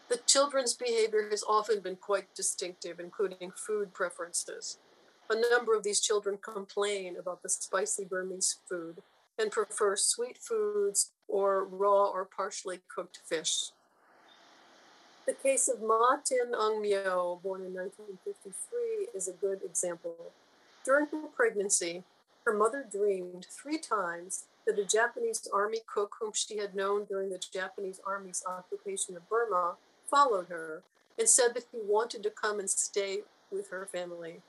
The 0.10 0.20
children's 0.26 0.74
behavior 0.74 1.30
has 1.32 1.44
often 1.48 1.80
been 1.80 1.96
quite 1.96 2.36
distinctive, 2.36 3.00
including 3.00 3.52
food 3.56 3.94
preferences. 3.94 4.78
A 5.30 5.36
number 5.52 5.76
of 5.76 5.84
these 5.84 6.00
children 6.00 6.38
complain 6.42 7.18
about 7.18 7.44
the 7.44 7.50
spicy 7.50 8.06
Burmese 8.06 8.60
food 8.68 9.02
and 9.38 9.52
prefer 9.52 9.96
sweet 9.96 10.38
foods 10.38 11.12
or 11.28 11.66
raw 11.66 12.06
or 12.06 12.26
partially 12.26 12.80
cooked 12.94 13.20
fish. 13.26 13.72
The 15.26 15.34
case 15.34 15.68
of 15.68 15.82
Ma 15.82 16.16
Tin 16.24 16.54
Aung 16.54 16.82
Myo, 16.82 17.42
born 17.44 17.62
in 17.66 17.74
1953, 17.74 19.10
is 19.14 19.28
a 19.28 19.34
good 19.34 19.62
example. 19.66 20.32
During 20.86 21.08
her 21.08 21.28
pregnancy, 21.36 22.04
her 22.46 22.54
mother 22.54 22.86
dreamed 22.90 23.46
three 23.50 23.78
times 23.78 24.46
that 24.66 24.80
a 24.80 24.86
Japanese 24.86 25.46
army 25.54 25.80
cook 25.86 26.16
whom 26.22 26.32
she 26.34 26.58
had 26.58 26.74
known 26.74 27.04
during 27.04 27.30
the 27.30 27.42
Japanese 27.54 28.00
army's 28.08 28.42
occupation 28.48 29.18
of 29.18 29.28
Burma 29.28 29.76
followed 30.10 30.48
her 30.48 30.84
and 31.20 31.28
said 31.28 31.54
that 31.56 31.66
he 31.74 31.80
wanted 31.84 32.24
to 32.24 32.30
come 32.30 32.60
and 32.60 32.70
stay 32.70 33.24
with 33.52 33.70
her 33.70 33.86
family. 33.86 34.42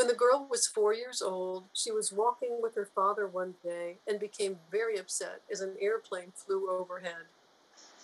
When 0.00 0.08
the 0.08 0.14
girl 0.14 0.46
was 0.48 0.66
four 0.66 0.94
years 0.94 1.20
old, 1.20 1.64
she 1.74 1.92
was 1.92 2.10
walking 2.10 2.62
with 2.62 2.74
her 2.74 2.86
father 2.86 3.26
one 3.26 3.56
day 3.62 3.98
and 4.08 4.18
became 4.18 4.58
very 4.70 4.96
upset 4.96 5.42
as 5.52 5.60
an 5.60 5.76
airplane 5.78 6.32
flew 6.34 6.70
overhead. 6.70 7.28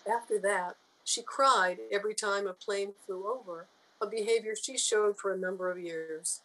After 0.06 0.38
that, 0.40 0.76
she 1.04 1.22
cried 1.22 1.78
every 1.90 2.12
time 2.12 2.46
a 2.46 2.52
plane 2.52 2.92
flew 3.06 3.26
over, 3.26 3.68
a 3.98 4.06
behavior 4.06 4.54
she 4.54 4.76
showed 4.76 5.16
for 5.16 5.32
a 5.32 5.38
number 5.38 5.70
of 5.70 5.78
years. 5.78 6.42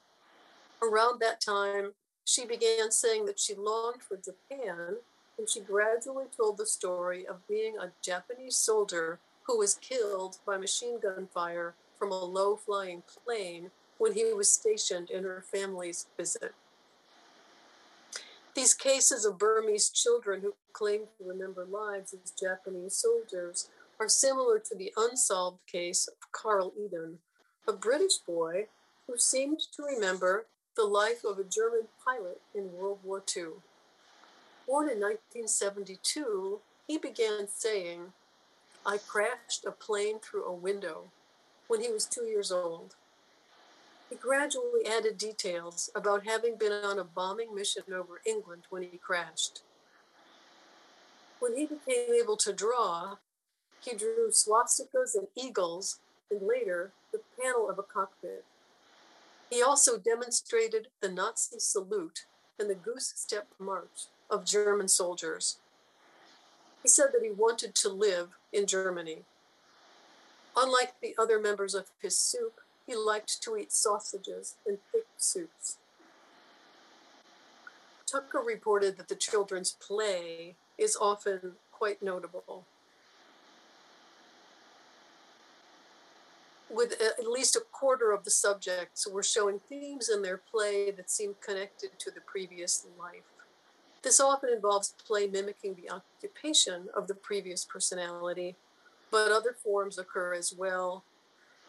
Around 0.81 1.19
that 1.19 1.41
time, 1.41 1.95
she 2.23 2.45
began 2.45 2.89
saying 2.89 3.25
that 3.25 3.37
she 3.37 3.53
longed 3.53 4.03
for 4.03 4.15
Japan, 4.15 4.99
and 5.37 5.49
she 5.49 5.59
gradually 5.59 6.27
told 6.33 6.59
the 6.59 6.65
story 6.65 7.27
of 7.27 7.45
being 7.49 7.75
a 7.77 7.91
Japanese 8.01 8.55
soldier 8.55 9.19
who 9.43 9.57
was 9.57 9.73
killed 9.73 10.37
by 10.45 10.55
machine 10.55 10.97
gun 10.97 11.27
fire 11.33 11.73
from 11.99 12.13
a 12.13 12.23
low 12.23 12.55
flying 12.55 13.03
plane 13.25 13.69
when 14.01 14.13
he 14.13 14.33
was 14.33 14.51
stationed 14.51 15.11
in 15.11 15.23
her 15.23 15.43
family's 15.45 16.07
visit. 16.17 16.55
These 18.55 18.73
cases 18.73 19.25
of 19.25 19.37
Burmese 19.37 19.91
children 19.91 20.41
who 20.41 20.55
claim 20.73 21.01
to 21.01 21.29
remember 21.29 21.67
lives 21.69 22.11
as 22.11 22.31
Japanese 22.31 22.95
soldiers 22.95 23.69
are 23.99 24.09
similar 24.09 24.57
to 24.57 24.75
the 24.75 24.91
unsolved 24.97 25.59
case 25.71 26.07
of 26.07 26.31
Carl 26.31 26.73
Edon, 26.81 27.17
a 27.67 27.73
British 27.73 28.17
boy 28.17 28.65
who 29.05 29.19
seemed 29.19 29.59
to 29.75 29.83
remember 29.83 30.47
the 30.75 30.85
life 30.85 31.23
of 31.23 31.37
a 31.37 31.43
German 31.43 31.83
pilot 32.03 32.41
in 32.55 32.73
World 32.73 32.97
War 33.03 33.21
II. 33.37 33.61
Born 34.65 34.89
in 34.89 34.99
1972, 34.99 36.59
he 36.87 36.97
began 36.97 37.47
saying, 37.47 38.13
I 38.83 38.97
crashed 38.97 39.63
a 39.63 39.71
plane 39.71 40.17
through 40.19 40.45
a 40.45 40.51
window 40.51 41.11
when 41.67 41.81
he 41.81 41.91
was 41.91 42.07
two 42.07 42.23
years 42.23 42.51
old. 42.51 42.95
He 44.11 44.17
gradually 44.17 44.85
added 44.85 45.17
details 45.17 45.89
about 45.95 46.27
having 46.27 46.57
been 46.57 46.73
on 46.73 46.99
a 46.99 47.03
bombing 47.05 47.55
mission 47.55 47.83
over 47.93 48.21
England 48.25 48.63
when 48.69 48.83
he 48.83 48.97
crashed. 48.97 49.61
When 51.39 51.55
he 51.55 51.65
became 51.65 52.13
able 52.13 52.35
to 52.37 52.51
draw, 52.51 53.15
he 53.79 53.95
drew 53.95 54.29
swastikas 54.29 55.15
and 55.15 55.27
eagles, 55.33 55.99
and 56.29 56.45
later 56.45 56.91
the 57.13 57.21
panel 57.41 57.69
of 57.69 57.79
a 57.79 57.83
cockpit. 57.83 58.43
He 59.49 59.63
also 59.63 59.97
demonstrated 59.97 60.89
the 60.99 61.09
Nazi 61.09 61.59
salute 61.59 62.25
and 62.59 62.69
the 62.69 62.75
goose 62.75 63.13
step 63.15 63.47
march 63.57 64.07
of 64.29 64.45
German 64.45 64.89
soldiers. 64.89 65.57
He 66.83 66.89
said 66.89 67.07
that 67.13 67.23
he 67.23 67.31
wanted 67.31 67.75
to 67.75 67.89
live 67.89 68.31
in 68.51 68.67
Germany. 68.67 69.23
Unlike 70.57 70.95
the 71.01 71.15
other 71.17 71.39
members 71.39 71.73
of 71.73 71.85
his 72.01 72.17
soup, 72.17 72.60
he 72.85 72.95
liked 72.95 73.41
to 73.43 73.55
eat 73.55 73.71
sausages 73.71 74.55
and 74.65 74.77
thick 74.91 75.07
soups. 75.17 75.77
Tucker 78.05 78.39
reported 78.39 78.97
that 78.97 79.07
the 79.07 79.15
children's 79.15 79.71
play 79.71 80.55
is 80.77 80.97
often 80.99 81.53
quite 81.71 82.03
notable. 82.03 82.65
With 86.69 86.93
at 87.01 87.27
least 87.27 87.55
a 87.55 87.61
quarter 87.71 88.11
of 88.11 88.23
the 88.23 88.31
subjects 88.31 89.07
were 89.07 89.23
showing 89.23 89.59
themes 89.59 90.09
in 90.09 90.21
their 90.21 90.37
play 90.37 90.91
that 90.91 91.09
seemed 91.09 91.39
connected 91.41 91.91
to 91.99 92.11
the 92.11 92.21
previous 92.21 92.85
life. 92.99 93.23
This 94.01 94.19
often 94.19 94.49
involves 94.49 94.95
play 95.05 95.27
mimicking 95.27 95.75
the 95.75 95.91
occupation 95.91 96.89
of 96.95 97.07
the 97.07 97.15
previous 97.15 97.63
personality, 97.63 98.55
but 99.11 99.31
other 99.31 99.53
forms 99.53 99.97
occur 99.97 100.33
as 100.33 100.53
well, 100.53 101.03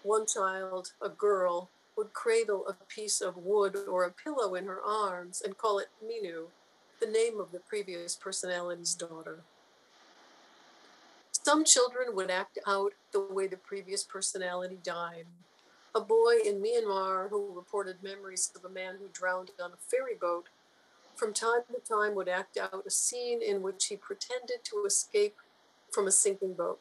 one 0.02 0.26
child, 0.26 0.92
a 1.00 1.08
girl, 1.08 1.70
would 1.96 2.12
cradle 2.12 2.66
a 2.66 2.74
piece 2.86 3.20
of 3.20 3.36
wood 3.36 3.76
or 3.88 4.04
a 4.04 4.10
pillow 4.10 4.54
in 4.54 4.66
her 4.66 4.80
arms 4.82 5.42
and 5.44 5.56
call 5.56 5.78
it 5.78 5.88
Minu, 6.04 6.46
the 7.00 7.06
name 7.06 7.38
of 7.38 7.52
the 7.52 7.60
previous 7.60 8.16
personality's 8.16 8.94
daughter. 8.94 9.40
Some 11.30 11.64
children 11.64 12.14
would 12.14 12.30
act 12.30 12.58
out 12.66 12.92
the 13.12 13.20
way 13.20 13.46
the 13.46 13.56
previous 13.56 14.02
personality 14.02 14.78
died. 14.82 15.26
A 15.94 16.00
boy 16.00 16.38
in 16.44 16.62
Myanmar 16.62 17.28
who 17.28 17.52
reported 17.54 18.02
memories 18.02 18.50
of 18.56 18.64
a 18.64 18.72
man 18.72 18.96
who 18.98 19.08
drowned 19.12 19.50
on 19.62 19.72
a 19.72 19.76
ferry 19.76 20.14
boat 20.20 20.48
from 21.14 21.32
time 21.32 21.62
to 21.72 21.80
time 21.80 22.14
would 22.14 22.28
act 22.28 22.56
out 22.56 22.84
a 22.86 22.90
scene 22.90 23.42
in 23.42 23.62
which 23.62 23.86
he 23.86 23.96
pretended 23.96 24.64
to 24.64 24.84
escape 24.86 25.36
from 25.90 26.06
a 26.06 26.12
sinking 26.12 26.54
boat. 26.54 26.80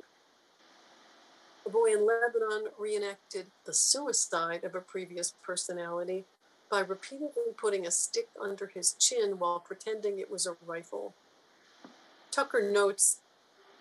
A 1.71 1.73
boy 1.73 1.93
in 1.93 2.05
Lebanon 2.05 2.65
reenacted 2.77 3.45
the 3.63 3.73
suicide 3.73 4.65
of 4.65 4.75
a 4.75 4.81
previous 4.81 5.33
personality 5.41 6.25
by 6.69 6.81
repeatedly 6.81 7.53
putting 7.55 7.87
a 7.87 7.91
stick 7.91 8.27
under 8.41 8.67
his 8.67 8.91
chin 8.99 9.39
while 9.39 9.61
pretending 9.61 10.19
it 10.19 10.29
was 10.29 10.45
a 10.45 10.57
rifle. 10.65 11.13
Tucker 12.29 12.69
notes 12.69 13.21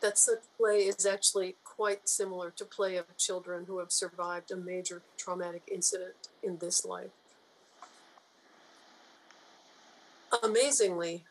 that 0.03 0.19
such 0.19 0.39
play 0.57 0.83
is 0.83 1.05
actually 1.05 1.57
quite 1.65 2.09
similar 2.09 2.53
to 2.53 2.65
play 2.65 2.97
of 2.97 3.17
children 3.17 3.65
who 3.67 3.81
have 3.81 3.91
survived 3.91 4.53
a 4.53 4.57
major 4.57 5.03
traumatic 5.17 5.63
incident 5.69 6.29
in 6.45 6.59
this 6.59 6.85
life. 6.85 7.11
Amazingly, 10.45 11.25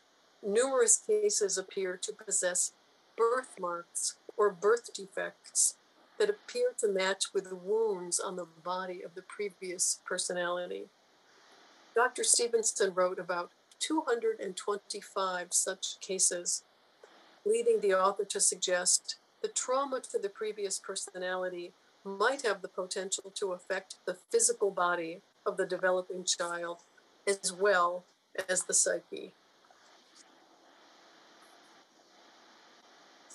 numerous 0.46 0.98
cases 0.98 1.56
appear 1.56 1.96
to 1.96 2.12
possess 2.12 2.72
birthmarks 3.16 4.16
or 4.36 4.50
birth 4.50 4.92
defects 4.92 5.76
that 6.20 6.28
appear 6.28 6.66
to 6.78 6.86
match 6.86 7.32
with 7.32 7.48
the 7.48 7.56
wounds 7.56 8.20
on 8.20 8.36
the 8.36 8.46
body 8.62 9.02
of 9.02 9.14
the 9.14 9.22
previous 9.22 10.00
personality. 10.04 10.84
Dr. 11.94 12.22
Stevenson 12.22 12.92
wrote 12.94 13.18
about 13.18 13.50
225 13.78 15.46
such 15.50 15.98
cases, 16.00 16.62
leading 17.46 17.80
the 17.80 17.94
author 17.94 18.24
to 18.26 18.38
suggest 18.38 19.16
the 19.40 19.48
trauma 19.48 20.00
to 20.12 20.18
the 20.18 20.28
previous 20.28 20.78
personality 20.78 21.72
might 22.04 22.42
have 22.42 22.60
the 22.60 22.68
potential 22.68 23.32
to 23.34 23.52
affect 23.52 23.96
the 24.04 24.18
physical 24.30 24.70
body 24.70 25.22
of 25.46 25.56
the 25.56 25.64
developing 25.64 26.24
child 26.24 26.80
as 27.26 27.50
well 27.50 28.04
as 28.46 28.64
the 28.64 28.74
psyche. 28.74 29.32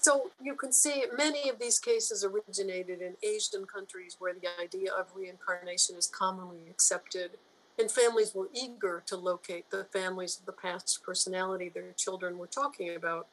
So 0.06 0.30
you 0.40 0.54
can 0.54 0.72
see 0.72 1.06
many 1.18 1.50
of 1.50 1.58
these 1.58 1.80
cases 1.80 2.24
originated 2.24 3.02
in 3.02 3.16
Asian 3.24 3.66
countries 3.66 4.18
where 4.20 4.36
the 4.36 4.48
idea 4.62 4.94
of 4.94 5.08
reincarnation 5.16 5.96
is 5.96 6.06
commonly 6.06 6.60
accepted, 6.70 7.32
and 7.80 7.90
families 7.90 8.36
were 8.36 8.50
eager 8.54 9.02
to 9.08 9.18
locate 9.18 9.72
the 9.72 9.86
families 9.86 10.38
of 10.38 10.46
the 10.46 10.52
past 10.52 11.02
personality 11.04 11.70
their 11.70 11.92
children 11.94 12.38
were 12.38 12.46
talking 12.46 12.96
about. 12.96 13.26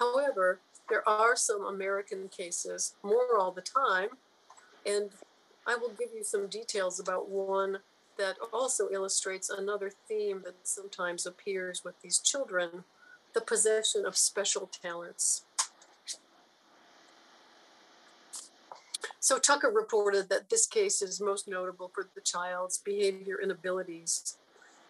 However, 0.00 0.58
there 0.88 1.08
are 1.08 1.36
some 1.36 1.64
American 1.64 2.28
cases, 2.36 2.96
more 3.04 3.38
all 3.38 3.52
the 3.52 3.62
time, 3.62 4.08
and 4.84 5.10
I 5.68 5.76
will 5.76 5.90
give 5.90 6.08
you 6.12 6.24
some 6.24 6.48
details 6.48 6.98
about 6.98 7.28
one 7.28 7.78
that 8.16 8.38
also 8.52 8.88
illustrates 8.90 9.50
another 9.50 9.92
theme 10.08 10.42
that 10.44 10.56
sometimes 10.64 11.26
appears 11.26 11.84
with 11.84 11.94
these 12.02 12.18
children 12.18 12.82
the 13.34 13.40
possession 13.40 14.04
of 14.04 14.16
special 14.16 14.68
talents. 14.82 15.44
So 19.20 19.38
Tucker 19.38 19.70
reported 19.70 20.28
that 20.28 20.48
this 20.48 20.66
case 20.66 21.02
is 21.02 21.20
most 21.20 21.48
notable 21.48 21.90
for 21.92 22.08
the 22.14 22.20
child's 22.20 22.78
behavior 22.78 23.38
and 23.42 23.50
abilities. 23.50 24.36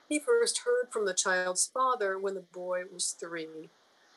He 0.09 0.19
first 0.19 0.63
heard 0.65 0.93
from 0.93 1.07
the 1.07 1.15
child's 1.15 1.67
father 1.67 2.19
when 2.19 2.35
the 2.35 2.45
boy 2.53 2.83
was 2.93 3.17
three. 3.19 3.71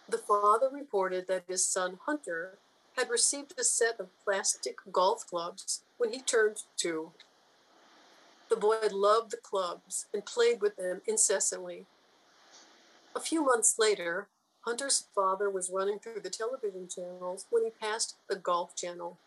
The 0.10 0.18
father 0.18 0.70
reported 0.72 1.28
that 1.28 1.46
his 1.48 1.66
son 1.66 2.00
Hunter 2.06 2.58
had 2.98 3.10
received 3.10 3.54
a 3.58 3.64
set 3.64 4.00
of 4.00 4.10
plastic 4.24 4.78
golf 4.92 5.26
clubs 5.28 5.84
when 5.98 6.12
he 6.12 6.20
turned 6.20 6.64
two. 6.76 7.12
The 8.50 8.58
boy 8.58 8.88
loved 8.92 9.32
the 9.32 9.38
clubs 9.38 10.08
and 10.14 10.26
played 10.26 10.62
with 10.62 10.76
them 10.76 11.02
incessantly. 11.08 11.86
A 13.16 13.22
few 13.22 13.46
months 13.46 13.76
later, 13.80 14.28
Hunter's 14.62 15.08
father 15.16 15.50
was 15.50 15.72
running 15.74 16.00
through 16.00 16.22
the 16.22 16.30
television 16.30 16.88
channels 16.94 17.46
when 17.50 17.64
he 17.64 17.72
passed 17.72 18.18
the 18.30 18.36
golf 18.36 18.76
channel. 18.76 19.18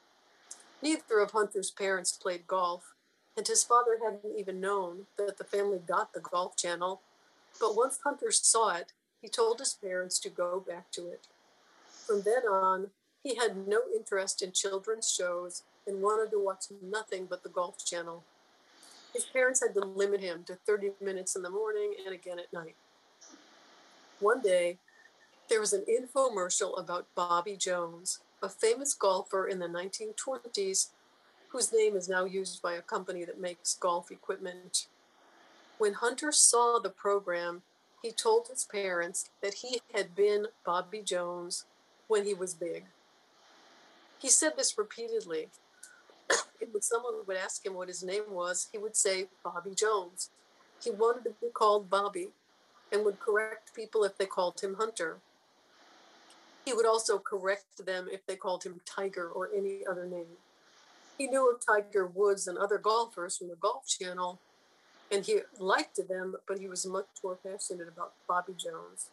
Neither 0.85 1.20
of 1.20 1.31
Hunter's 1.31 1.70
parents 1.70 2.12
played 2.12 2.47
golf, 2.47 2.92
and 3.38 3.49
his 3.49 3.64
father 3.64 3.99
hadn't 4.05 4.38
even 4.38 4.61
known 4.61 5.07
that 5.16 5.38
the 5.38 5.44
family 5.44 5.79
got 5.79 6.12
the 6.12 6.20
golf 6.20 6.59
channel. 6.59 7.01
But 7.59 7.75
once 7.75 8.01
Hunter 8.05 8.31
saw 8.31 8.77
it, 8.77 8.92
he 9.23 9.29
told 9.31 9.61
his 9.61 9.73
parents 9.73 10.18
to 10.18 10.29
go 10.29 10.61
back 10.61 10.90
to 10.90 11.09
it. 11.09 11.27
From 11.88 12.20
then 12.20 12.42
on, 12.47 12.90
he 13.23 13.37
had 13.37 13.66
no 13.66 13.81
interest 13.97 14.42
in 14.42 14.53
children's 14.53 15.11
shows 15.11 15.62
and 15.87 16.03
wanted 16.03 16.31
to 16.33 16.44
watch 16.44 16.66
nothing 16.83 17.29
but 17.31 17.42
the 17.42 17.49
golf 17.49 17.83
channel. 17.83 18.23
His 19.14 19.25
parents 19.25 19.62
had 19.62 19.73
to 19.81 19.87
limit 19.87 20.20
him 20.20 20.44
to 20.44 20.55
30 20.55 20.90
minutes 21.01 21.35
in 21.35 21.40
the 21.40 21.49
morning 21.49 21.94
and 22.05 22.14
again 22.14 22.38
at 22.38 22.53
night. 22.53 22.77
One 24.20 24.42
day, 24.42 24.77
there 25.49 25.61
was 25.61 25.73
an 25.73 25.87
infomercial 25.88 26.79
about 26.79 27.07
Bobby 27.14 27.57
Jones, 27.57 28.20
a 28.44 28.48
famous 28.48 28.94
golfer 28.94 29.48
in 29.48 29.59
the 29.59 29.66
1920s 29.66 30.90
whose 31.48 31.72
name 31.72 31.96
is 31.96 32.09
now 32.09 32.24
used 32.24 32.61
by 32.61 32.74
a 32.74 32.83
company 32.83 33.24
that 33.24 33.40
makes 33.40 33.74
golf 33.74 34.11
equipment. 34.11 34.87
When 35.78 35.94
Hunter 35.94 36.30
saw 36.30 36.78
the 36.78 36.90
program, 36.90 37.62
he 38.02 38.12
told 38.12 38.48
his 38.48 38.64
parents 38.64 39.30
that 39.42 39.54
he 39.54 39.80
had 39.94 40.14
been 40.14 40.46
Bobby 40.64 41.00
Jones 41.00 41.64
when 42.07 42.26
he 42.26 42.35
was 42.35 42.52
big. 42.52 42.85
He 44.18 44.28
said 44.28 44.52
this 44.57 44.76
repeatedly, 44.76 45.48
when 46.70 46.83
someone 46.83 47.14
would 47.26 47.37
ask 47.37 47.64
him 47.64 47.74
what 47.74 47.88
his 47.88 48.02
name 48.02 48.24
was, 48.30 48.68
he 48.72 48.78
would 48.78 48.96
say 48.96 49.28
Bobby 49.42 49.74
Jones. 49.74 50.30
He 50.83 50.90
wanted 50.90 51.24
to 51.24 51.30
be 51.40 51.48
called 51.52 51.88
Bobby 51.88 52.28
and 52.92 53.04
would 53.04 53.20
correct 53.20 53.74
people 53.74 54.04
if 54.04 54.18
they 54.18 54.26
called 54.26 54.61
him 54.61 54.74
Hunter. 54.74 55.16
He 56.64 56.72
would 56.72 56.87
also 56.87 57.18
correct 57.18 57.85
them 57.85 58.09
if 58.11 58.24
they 58.27 58.37
called 58.37 58.64
him 58.64 58.81
Tiger 58.87 59.29
or 59.29 59.50
any 59.55 59.87
other 59.87 60.07
name. 60.07 60.38
He 61.18 61.27
knew 61.27 61.50
of 61.50 61.64
Tiger 61.64 62.07
Woods 62.07 62.48
and 62.48 62.59
other 62.59 62.79
golfers 62.79 63.37
from 63.37 63.48
the 63.48 63.57
Golf 63.57 63.87
Channel, 63.87 64.40
and 65.12 65.24
he 65.24 65.40
liked 65.59 66.00
them, 66.09 66.37
but 66.48 66.59
he 66.59 66.68
was 66.68 66.87
much 66.87 67.07
more 67.22 67.37
passionate 67.37 67.88
about 67.88 68.14
Bobby 68.27 68.55
Jones. 68.57 69.11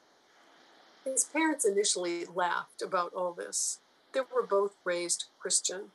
His 1.04 1.24
parents 1.26 1.66
initially 1.66 2.26
laughed 2.26 2.82
about 2.82 3.14
all 3.14 3.34
this. 3.34 3.80
They 4.14 4.22
were 4.22 4.46
both 4.46 4.76
raised 4.84 5.26
Christian. 5.40 5.92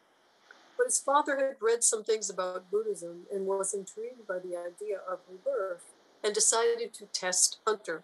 But 0.76 0.86
his 0.86 1.00
father 1.00 1.36
had 1.36 1.56
read 1.60 1.82
some 1.82 2.04
things 2.04 2.28
about 2.28 2.70
Buddhism 2.70 3.22
and 3.32 3.46
was 3.46 3.72
intrigued 3.72 4.26
by 4.26 4.38
the 4.38 4.56
idea 4.56 4.98
of 5.08 5.20
rebirth 5.30 5.84
and 6.22 6.34
decided 6.34 6.92
to 6.94 7.06
test 7.06 7.58
Hunter. 7.66 8.02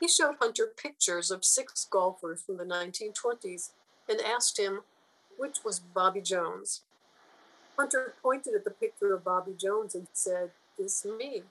He 0.00 0.08
showed 0.08 0.36
Hunter 0.40 0.66
pictures 0.76 1.30
of 1.30 1.44
six 1.44 1.86
golfers 1.90 2.42
from 2.42 2.56
the 2.56 2.64
1920s 2.64 3.70
and 4.08 4.20
asked 4.20 4.58
him 4.58 4.80
which 5.36 5.64
was 5.64 5.78
Bobby 5.78 6.20
Jones. 6.20 6.82
Hunter 7.76 8.14
pointed 8.22 8.54
at 8.54 8.64
the 8.64 8.70
picture 8.70 9.14
of 9.14 9.24
Bobby 9.24 9.54
Jones 9.56 9.94
and 9.94 10.08
said, 10.12 10.50
This 10.76 11.04
me. 11.04 11.42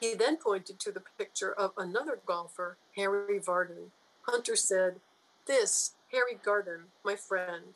He 0.00 0.14
then 0.14 0.36
pointed 0.36 0.78
to 0.80 0.92
the 0.92 1.02
picture 1.18 1.52
of 1.52 1.72
another 1.76 2.18
golfer, 2.24 2.76
Harry 2.96 3.40
Vardon. 3.40 3.90
Hunter 4.22 4.56
said, 4.56 4.96
This, 5.46 5.92
Harry 6.12 6.38
Garden, 6.42 6.86
my 7.04 7.16
friend. 7.16 7.74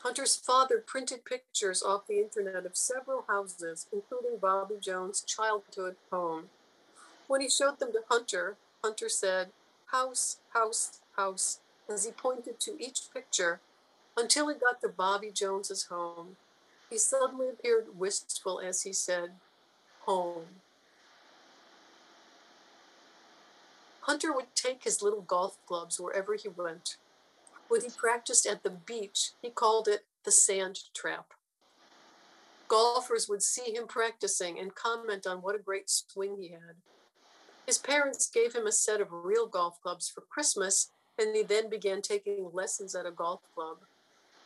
Hunter's 0.00 0.36
father 0.36 0.82
printed 0.86 1.24
pictures 1.24 1.82
off 1.82 2.06
the 2.06 2.20
internet 2.20 2.64
of 2.64 2.76
several 2.76 3.24
houses, 3.26 3.86
including 3.92 4.38
Bobby 4.40 4.76
Jones' 4.80 5.22
childhood 5.22 5.96
home. 6.10 6.50
When 7.28 7.42
he 7.42 7.50
showed 7.50 7.78
them 7.78 7.92
to 7.92 8.00
Hunter, 8.08 8.56
Hunter 8.82 9.08
said, 9.08 9.50
House, 9.86 10.38
house, 10.54 11.00
house, 11.16 11.60
as 11.88 12.04
he 12.04 12.10
pointed 12.10 12.58
to 12.60 12.82
each 12.82 13.02
picture 13.12 13.60
until 14.16 14.48
he 14.48 14.54
got 14.54 14.80
to 14.80 14.88
Bobby 14.88 15.30
Jones's 15.32 15.84
home. 15.84 16.36
He 16.90 16.96
suddenly 16.98 17.50
appeared 17.50 17.98
wistful 17.98 18.60
as 18.60 18.82
he 18.82 18.92
said, 18.92 19.32
Home. 20.06 20.46
Hunter 24.00 24.32
would 24.32 24.54
take 24.54 24.84
his 24.84 25.02
little 25.02 25.20
golf 25.20 25.58
clubs 25.66 26.00
wherever 26.00 26.34
he 26.34 26.48
went. 26.48 26.96
When 27.68 27.82
he 27.82 27.90
practiced 27.90 28.46
at 28.46 28.62
the 28.62 28.70
beach, 28.70 29.32
he 29.42 29.50
called 29.50 29.86
it 29.86 30.06
the 30.24 30.32
sand 30.32 30.80
trap. 30.94 31.34
Golfers 32.68 33.28
would 33.28 33.42
see 33.42 33.74
him 33.74 33.86
practicing 33.86 34.58
and 34.58 34.74
comment 34.74 35.26
on 35.26 35.42
what 35.42 35.54
a 35.54 35.58
great 35.58 35.90
swing 35.90 36.38
he 36.40 36.48
had. 36.48 36.76
His 37.68 37.76
parents 37.76 38.30
gave 38.30 38.54
him 38.54 38.66
a 38.66 38.72
set 38.72 38.98
of 38.98 39.12
real 39.12 39.46
golf 39.46 39.78
clubs 39.82 40.08
for 40.08 40.22
Christmas, 40.22 40.90
and 41.18 41.36
he 41.36 41.42
then 41.42 41.68
began 41.68 42.00
taking 42.00 42.48
lessons 42.54 42.94
at 42.94 43.04
a 43.04 43.10
golf 43.10 43.42
club. 43.54 43.76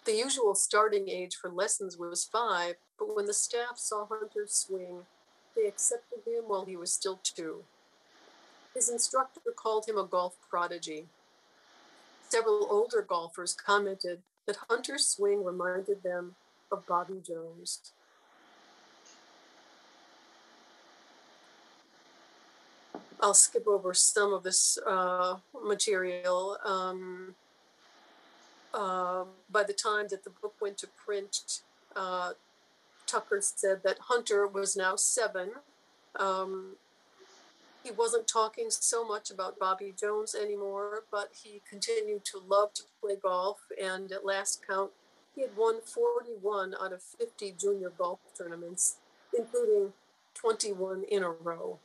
The 0.06 0.16
usual 0.16 0.56
starting 0.56 1.08
age 1.08 1.36
for 1.36 1.48
lessons 1.48 1.96
was 1.96 2.24
five, 2.24 2.74
but 2.98 3.14
when 3.14 3.26
the 3.26 3.32
staff 3.32 3.78
saw 3.78 4.06
Hunter 4.06 4.46
swing, 4.48 5.06
they 5.54 5.68
accepted 5.68 6.22
him 6.26 6.48
while 6.48 6.64
he 6.64 6.74
was 6.74 6.92
still 6.92 7.20
two. 7.22 7.62
His 8.74 8.88
instructor 8.88 9.52
called 9.54 9.86
him 9.86 9.98
a 9.98 10.04
golf 10.04 10.34
prodigy. 10.50 11.06
Several 12.28 12.66
older 12.68 13.02
golfers 13.02 13.54
commented 13.54 14.22
that 14.46 14.58
Hunter's 14.68 15.06
swing 15.06 15.44
reminded 15.44 16.02
them 16.02 16.34
of 16.72 16.88
Bobby 16.88 17.22
Jones. 17.24 17.92
I'll 23.22 23.34
skip 23.34 23.68
over 23.68 23.94
some 23.94 24.32
of 24.32 24.42
this 24.42 24.78
uh, 24.84 25.36
material. 25.64 26.58
Um, 26.64 27.36
uh, 28.74 29.24
by 29.48 29.62
the 29.62 29.72
time 29.72 30.06
that 30.10 30.24
the 30.24 30.30
book 30.30 30.54
went 30.60 30.76
to 30.78 30.88
print, 30.88 31.60
uh, 31.94 32.32
Tucker 33.06 33.40
said 33.40 33.82
that 33.84 33.98
Hunter 34.00 34.46
was 34.46 34.76
now 34.76 34.96
seven. 34.96 35.50
Um, 36.16 36.76
he 37.84 37.92
wasn't 37.92 38.26
talking 38.26 38.66
so 38.70 39.06
much 39.06 39.30
about 39.30 39.58
Bobby 39.58 39.94
Jones 39.98 40.34
anymore, 40.34 41.04
but 41.10 41.30
he 41.44 41.60
continued 41.68 42.24
to 42.26 42.40
love 42.48 42.74
to 42.74 42.82
play 43.00 43.16
golf. 43.20 43.60
And 43.80 44.10
at 44.10 44.24
last 44.24 44.62
count, 44.66 44.90
he 45.34 45.42
had 45.42 45.56
won 45.56 45.80
41 45.80 46.74
out 46.80 46.92
of 46.92 47.02
50 47.02 47.54
junior 47.58 47.90
golf 47.96 48.18
tournaments, 48.36 48.96
including 49.36 49.92
21 50.34 51.04
in 51.08 51.22
a 51.22 51.30
row. 51.30 51.78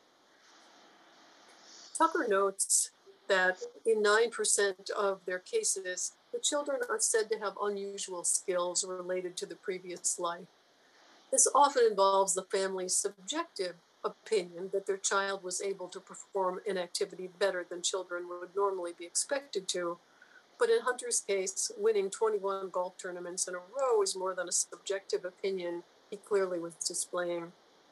Tucker 1.97 2.27
notes 2.29 2.91
that 3.27 3.57
in 3.85 4.03
9% 4.03 4.89
of 4.91 5.19
their 5.25 5.39
cases, 5.39 6.13
the 6.31 6.39
children 6.39 6.79
are 6.89 6.99
said 6.99 7.29
to 7.31 7.39
have 7.39 7.53
unusual 7.61 8.23
skills 8.23 8.85
related 8.87 9.35
to 9.37 9.45
the 9.45 9.55
previous 9.55 10.19
life. 10.19 10.47
This 11.31 11.47
often 11.53 11.83
involves 11.89 12.33
the 12.33 12.43
family's 12.43 12.95
subjective 12.95 13.75
opinion 14.03 14.69
that 14.71 14.85
their 14.85 14.97
child 14.97 15.43
was 15.43 15.61
able 15.61 15.87
to 15.89 15.99
perform 15.99 16.61
an 16.69 16.77
activity 16.77 17.29
better 17.39 17.65
than 17.67 17.81
children 17.81 18.29
would 18.29 18.55
normally 18.55 18.91
be 18.97 19.05
expected 19.05 19.67
to. 19.69 19.97
But 20.59 20.69
in 20.69 20.81
Hunter's 20.81 21.21
case, 21.21 21.71
winning 21.77 22.09
21 22.09 22.69
golf 22.69 22.97
tournaments 22.97 23.47
in 23.47 23.55
a 23.55 23.57
row 23.57 24.01
is 24.01 24.15
more 24.15 24.33
than 24.33 24.47
a 24.47 24.51
subjective 24.51 25.25
opinion. 25.25 25.83
He 26.09 26.17
clearly 26.17 26.59
was 26.59 26.75
displaying 26.75 27.51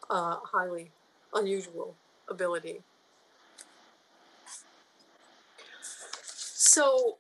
uh, 0.10 0.38
highly 0.44 0.92
unusual 1.34 1.96
ability. 2.30 2.82
So 6.76 7.20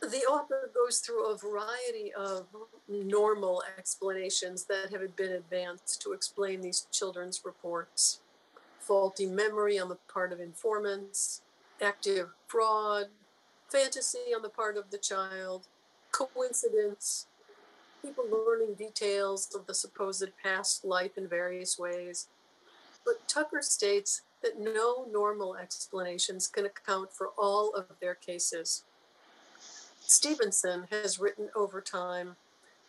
the 0.00 0.22
author 0.24 0.70
goes 0.74 1.00
through 1.00 1.26
a 1.26 1.36
variety 1.36 2.14
of 2.14 2.46
normal 2.88 3.62
explanations 3.76 4.64
that 4.64 4.90
have 4.90 5.14
been 5.16 5.32
advanced 5.32 6.00
to 6.00 6.12
explain 6.14 6.62
these 6.62 6.86
children's 6.90 7.42
reports 7.44 8.20
faulty 8.78 9.26
memory 9.26 9.78
on 9.78 9.90
the 9.90 9.98
part 10.10 10.32
of 10.32 10.40
informants, 10.40 11.42
active 11.82 12.30
fraud, 12.46 13.08
fantasy 13.68 14.32
on 14.34 14.40
the 14.40 14.48
part 14.48 14.78
of 14.78 14.90
the 14.90 14.96
child, 14.96 15.66
coincidence, 16.10 17.26
people 18.00 18.24
learning 18.32 18.76
details 18.76 19.54
of 19.54 19.66
the 19.66 19.74
supposed 19.74 20.30
past 20.42 20.86
life 20.86 21.18
in 21.18 21.28
various 21.28 21.78
ways. 21.78 22.28
But 23.04 23.28
Tucker 23.28 23.60
states 23.60 24.22
that 24.42 24.58
no 24.58 25.06
normal 25.10 25.56
explanations 25.56 26.46
can 26.46 26.66
account 26.66 27.12
for 27.12 27.28
all 27.38 27.72
of 27.74 27.86
their 28.00 28.14
cases. 28.14 28.84
Stevenson 30.00 30.86
has 30.90 31.18
written 31.18 31.50
over 31.54 31.80
time 31.80 32.36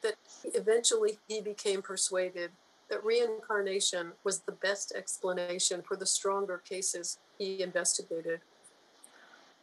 that 0.02 0.16
eventually 0.54 1.20
he 1.28 1.42
became 1.42 1.82
persuaded 1.82 2.52
that 2.90 3.04
reincarnation 3.06 4.12
was 4.24 4.40
the 4.40 4.52
best 4.52 4.92
explanation 4.96 5.82
for 5.82 5.96
the 5.96 6.06
stronger 6.06 6.58
cases 6.58 7.20
he 7.38 7.62
investigated. 7.62 8.42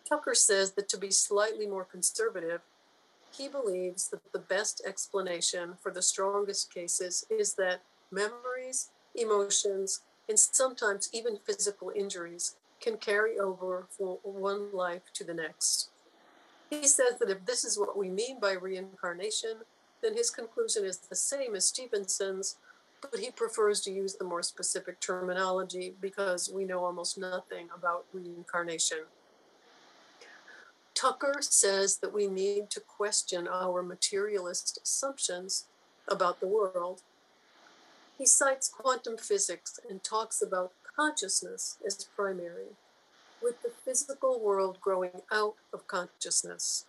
Tucker 0.09 0.35
says 0.35 0.72
that 0.72 0.88
to 0.88 0.96
be 0.96 1.11
slightly 1.11 1.66
more 1.66 1.85
conservative, 1.85 2.62
he 3.31 3.48
believes 3.48 4.09
that 4.09 4.33
the 4.33 4.38
best 4.38 4.81
explanation 4.87 5.74
for 5.83 5.92
the 5.92 6.01
strongest 6.01 6.72
cases 6.72 7.27
is 7.29 7.55
that 7.55 7.83
memories, 8.11 8.90
emotions, 9.14 10.01
and 10.29 10.38
sometimes 10.38 11.09
even 11.12 11.38
physical 11.45 11.91
injuries 11.95 12.57
can 12.81 12.97
carry 12.97 13.38
over 13.38 13.87
from 13.91 14.19
one 14.23 14.73
life 14.73 15.03
to 15.14 15.25
the 15.25 15.35
next. 15.35 15.91
He 16.71 16.87
says 16.87 17.19
that 17.19 17.31
if 17.31 17.45
this 17.47 17.64
is 17.64 17.79
what 17.79 17.97
we 17.97 18.09
mean 18.09 18.38
by 18.41 18.53
reincarnation, 18.53 19.57
then 20.03 20.14
his 20.14 20.31
conclusion 20.31 20.85
is 20.85 20.99
the 20.99 21.17
same 21.17 21.55
as 21.55 21.67
Stevenson's, 21.67 22.57
but 23.01 23.21
he 23.21 23.31
prefers 23.31 23.81
to 23.81 23.93
use 23.93 24.14
the 24.14 24.25
more 24.25 24.43
specific 24.43 25.01
terminology 25.01 25.95
because 26.01 26.51
we 26.53 26.64
know 26.64 26.85
almost 26.85 27.19
nothing 27.19 27.69
about 27.75 28.05
reincarnation. 28.12 28.99
Tucker 30.95 31.37
says 31.41 31.99
that 31.99 32.12
we 32.12 32.27
need 32.27 32.71
to 32.71 32.81
question 32.81 33.49
our 33.49 33.83
materialist 33.83 34.81
assumptions 34.83 35.67
about 36.09 36.41
the 36.41 36.49
world 36.49 37.03
he 38.18 38.26
cites 38.26 38.68
quantum 38.68 39.16
physics 39.16 39.78
and 39.88 40.02
talks 40.02 40.42
about 40.42 40.72
consciousness 40.96 41.78
as 41.87 42.09
primary, 42.16 42.74
with 43.40 43.62
the 43.62 43.70
physical 43.85 44.40
world 44.40 44.78
growing 44.81 45.22
out 45.31 45.54
of 45.72 45.87
consciousness. 45.87 46.87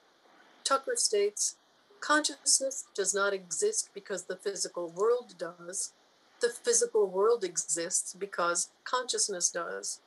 Tucker 0.64 0.96
states 0.96 1.56
consciousness 2.02 2.88
does 2.96 3.14
not 3.14 3.34
exist 3.34 3.92
because 3.94 4.24
the 4.24 4.36
physical 4.36 4.90
world 4.90 5.36
does. 5.38 5.94
The 6.42 6.50
physical 6.50 7.08
world 7.08 7.44
exists 7.44 8.16
because 8.16 8.72
consciousness 8.84 9.52
does. 9.52 10.00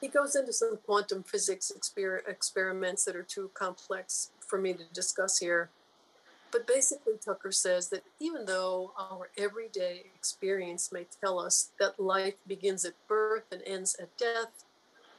He 0.00 0.08
goes 0.08 0.34
into 0.34 0.52
some 0.52 0.78
quantum 0.84 1.22
physics 1.22 1.72
exper- 1.74 2.28
experiments 2.28 3.04
that 3.04 3.16
are 3.16 3.22
too 3.22 3.50
complex 3.54 4.30
for 4.40 4.58
me 4.58 4.74
to 4.74 4.84
discuss 4.92 5.38
here 5.38 5.70
but 6.52 6.66
basically, 6.66 7.14
Tucker 7.24 7.50
says 7.50 7.88
that 7.88 8.04
even 8.20 8.44
though 8.44 8.92
our 8.98 9.30
everyday 9.38 10.04
experience 10.14 10.92
may 10.92 11.06
tell 11.20 11.40
us 11.40 11.70
that 11.80 11.98
life 11.98 12.34
begins 12.46 12.84
at 12.84 12.92
birth 13.08 13.44
and 13.50 13.62
ends 13.66 13.96
at 13.98 14.14
death, 14.18 14.64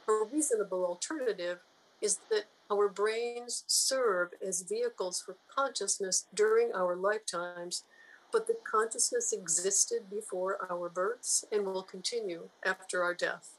a 0.08 0.12
reasonable 0.32 0.86
alternative 0.86 1.58
is 2.00 2.20
that 2.30 2.44
our 2.70 2.88
brains 2.88 3.64
serve 3.66 4.30
as 4.46 4.62
vehicles 4.62 5.20
for 5.20 5.36
consciousness 5.52 6.26
during 6.34 6.72
our 6.72 6.94
lifetimes, 6.94 7.82
but 8.30 8.46
that 8.46 8.64
consciousness 8.64 9.32
existed 9.32 10.08
before 10.10 10.58
our 10.70 10.88
births 10.88 11.44
and 11.50 11.66
will 11.66 11.82
continue 11.82 12.48
after 12.64 13.02
our 13.02 13.14
death. 13.14 13.50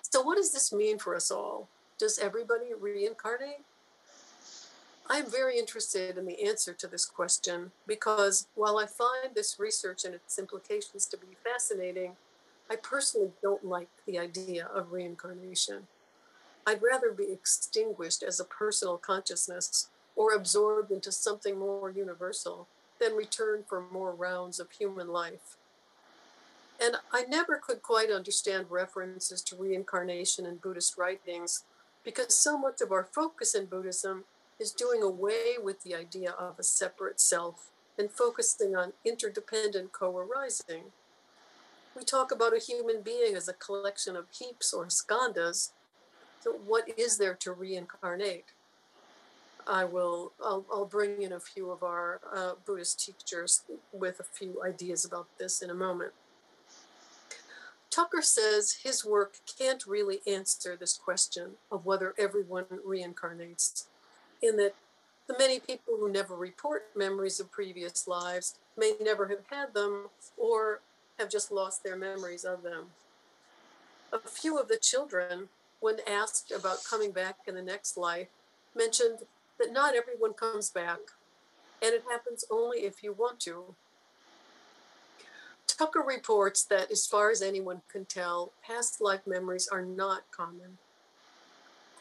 So, 0.00 0.22
what 0.22 0.36
does 0.36 0.52
this 0.52 0.72
mean 0.72 0.98
for 0.98 1.14
us 1.14 1.30
all? 1.30 1.68
Does 1.98 2.18
everybody 2.18 2.72
reincarnate? 2.78 3.64
I'm 5.08 5.30
very 5.30 5.58
interested 5.58 6.16
in 6.16 6.24
the 6.24 6.42
answer 6.46 6.72
to 6.72 6.86
this 6.86 7.04
question 7.04 7.72
because 7.86 8.48
while 8.54 8.78
I 8.78 8.86
find 8.86 9.34
this 9.34 9.60
research 9.60 10.04
and 10.04 10.14
its 10.14 10.38
implications 10.38 11.04
to 11.06 11.18
be 11.18 11.36
fascinating, 11.44 12.12
I 12.70 12.76
personally 12.76 13.30
don't 13.42 13.66
like 13.66 13.88
the 14.06 14.18
idea 14.18 14.66
of 14.66 14.92
reincarnation. 14.92 15.88
I'd 16.66 16.80
rather 16.82 17.12
be 17.12 17.30
extinguished 17.30 18.22
as 18.22 18.40
a 18.40 18.44
personal 18.44 18.96
consciousness 18.96 19.88
or 20.16 20.32
absorbed 20.32 20.90
into 20.90 21.12
something 21.12 21.58
more 21.58 21.90
universal 21.90 22.66
than 22.98 23.12
return 23.12 23.64
for 23.68 23.84
more 23.92 24.14
rounds 24.14 24.58
of 24.58 24.70
human 24.70 25.08
life. 25.08 25.58
And 26.80 26.96
I 27.12 27.24
never 27.24 27.60
could 27.62 27.82
quite 27.82 28.10
understand 28.10 28.66
references 28.70 29.42
to 29.42 29.56
reincarnation 29.56 30.46
in 30.46 30.56
Buddhist 30.56 30.96
writings 30.96 31.64
because 32.04 32.34
so 32.34 32.56
much 32.56 32.80
of 32.80 32.90
our 32.90 33.04
focus 33.04 33.54
in 33.54 33.66
Buddhism 33.66 34.24
is 34.58 34.72
doing 34.72 35.02
away 35.02 35.56
with 35.62 35.82
the 35.82 35.94
idea 35.94 36.30
of 36.32 36.58
a 36.58 36.62
separate 36.62 37.20
self 37.20 37.70
and 37.98 38.10
focusing 38.10 38.74
on 38.76 38.92
interdependent 39.04 39.92
co 39.92 40.16
arising. 40.16 40.84
We 41.96 42.04
talk 42.04 42.32
about 42.32 42.56
a 42.56 42.60
human 42.60 43.02
being 43.02 43.36
as 43.36 43.48
a 43.48 43.52
collection 43.52 44.16
of 44.16 44.26
heaps 44.30 44.72
or 44.72 44.86
skandhas. 44.86 45.70
So, 46.40 46.52
what 46.66 46.88
is 46.98 47.18
there 47.18 47.34
to 47.34 47.52
reincarnate? 47.52 48.46
I 49.66 49.84
will. 49.84 50.32
I'll, 50.42 50.64
I'll 50.70 50.84
bring 50.84 51.22
in 51.22 51.32
a 51.32 51.40
few 51.40 51.70
of 51.70 51.82
our 51.82 52.20
uh, 52.34 52.52
Buddhist 52.66 53.04
teachers 53.04 53.62
with 53.92 54.20
a 54.20 54.24
few 54.24 54.62
ideas 54.62 55.04
about 55.04 55.26
this 55.38 55.62
in 55.62 55.70
a 55.70 55.74
moment. 55.74 56.12
Tucker 57.90 58.22
says 58.22 58.78
his 58.82 59.04
work 59.04 59.36
can't 59.58 59.86
really 59.86 60.20
answer 60.26 60.76
this 60.76 60.98
question 60.98 61.52
of 61.70 61.86
whether 61.86 62.12
everyone 62.18 62.64
reincarnates 62.86 63.84
in 64.42 64.56
that 64.56 64.74
The 65.26 65.36
many 65.38 65.58
people 65.58 65.96
who 65.98 66.12
never 66.12 66.36
report 66.36 66.84
memories 66.94 67.40
of 67.40 67.50
previous 67.50 68.06
lives 68.06 68.58
may 68.76 68.92
never 69.00 69.28
have 69.28 69.44
had 69.50 69.72
them 69.72 70.08
or 70.36 70.80
have 71.18 71.30
just 71.30 71.50
lost 71.50 71.82
their 71.82 71.96
memories 71.96 72.44
of 72.44 72.62
them. 72.62 72.88
A 74.12 74.18
few 74.18 74.58
of 74.58 74.68
the 74.68 74.76
children, 74.76 75.48
when 75.80 75.96
asked 76.06 76.52
about 76.52 76.84
coming 76.84 77.10
back 77.10 77.36
in 77.46 77.54
the 77.54 77.62
next 77.62 77.96
life, 77.96 78.28
mentioned 78.76 79.20
that 79.58 79.72
not 79.72 79.94
everyone 79.94 80.34
comes 80.34 80.68
back, 80.68 80.98
and 81.82 81.94
it 81.94 82.04
happens 82.10 82.44
only 82.50 82.80
if 82.80 83.02
you 83.02 83.12
want 83.12 83.40
to. 83.40 83.74
Tucker 85.66 86.04
reports 86.06 86.64
that, 86.64 86.90
as 86.90 87.06
far 87.06 87.30
as 87.30 87.40
anyone 87.40 87.80
can 87.90 88.04
tell, 88.04 88.52
past 88.64 89.00
life 89.00 89.26
memories 89.26 89.68
are 89.72 89.82
not 89.82 90.22
common. 90.30 90.78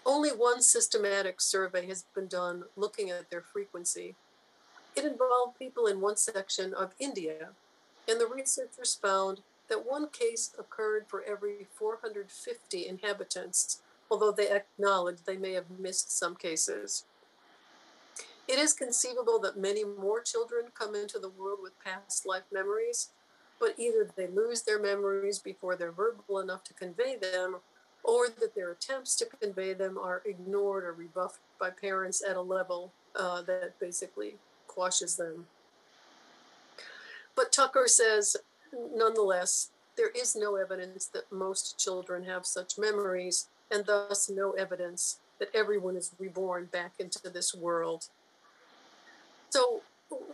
Only 0.05 0.29
one 0.29 0.61
systematic 0.61 1.39
survey 1.39 1.87
has 1.87 2.03
been 2.13 2.27
done 2.27 2.65
looking 2.75 3.09
at 3.09 3.29
their 3.29 3.41
frequency. 3.41 4.15
It 4.95 5.05
involved 5.05 5.57
people 5.57 5.87
in 5.87 6.01
one 6.01 6.17
section 6.17 6.73
of 6.73 6.93
India, 6.99 7.49
and 8.07 8.19
the 8.19 8.27
researchers 8.27 8.95
found 8.95 9.39
that 9.69 9.89
one 9.89 10.09
case 10.09 10.53
occurred 10.59 11.05
for 11.07 11.23
every 11.23 11.67
450 11.73 12.87
inhabitants, 12.87 13.81
although 14.11 14.31
they 14.31 14.51
acknowledge 14.51 15.23
they 15.25 15.37
may 15.37 15.53
have 15.53 15.79
missed 15.79 16.15
some 16.17 16.35
cases. 16.35 17.05
It 18.47 18.59
is 18.59 18.73
conceivable 18.73 19.39
that 19.39 19.57
many 19.57 19.85
more 19.85 20.21
children 20.21 20.65
come 20.77 20.95
into 20.95 21.17
the 21.17 21.29
world 21.29 21.59
with 21.61 21.79
past 21.79 22.25
life 22.25 22.43
memories, 22.51 23.09
but 23.57 23.75
either 23.79 24.09
they 24.15 24.27
lose 24.27 24.63
their 24.63 24.81
memories 24.81 25.39
before 25.39 25.77
they're 25.77 25.93
verbal 25.93 26.39
enough 26.39 26.65
to 26.65 26.73
convey 26.73 27.15
them, 27.15 27.57
or 28.03 28.27
that 28.27 28.55
their 28.55 28.71
attempts 28.71 29.15
to 29.15 29.25
convey 29.25 29.73
them 29.73 29.97
are 29.97 30.21
ignored 30.25 30.83
or 30.83 30.93
rebuffed 30.93 31.39
by 31.59 31.69
parents 31.69 32.23
at 32.27 32.35
a 32.35 32.41
level 32.41 32.91
uh, 33.15 33.41
that 33.43 33.79
basically 33.79 34.35
quashes 34.67 35.15
them. 35.15 35.47
But 37.35 37.51
Tucker 37.51 37.87
says, 37.87 38.35
nonetheless, 38.93 39.69
there 39.95 40.09
is 40.09 40.35
no 40.35 40.55
evidence 40.55 41.05
that 41.07 41.31
most 41.31 41.79
children 41.79 42.23
have 42.23 42.45
such 42.45 42.77
memories, 42.77 43.47
and 43.71 43.85
thus 43.85 44.29
no 44.29 44.51
evidence 44.51 45.19
that 45.39 45.49
everyone 45.53 45.95
is 45.95 46.11
reborn 46.19 46.65
back 46.71 46.93
into 46.99 47.29
this 47.29 47.53
world. 47.53 48.07
So 49.49 49.81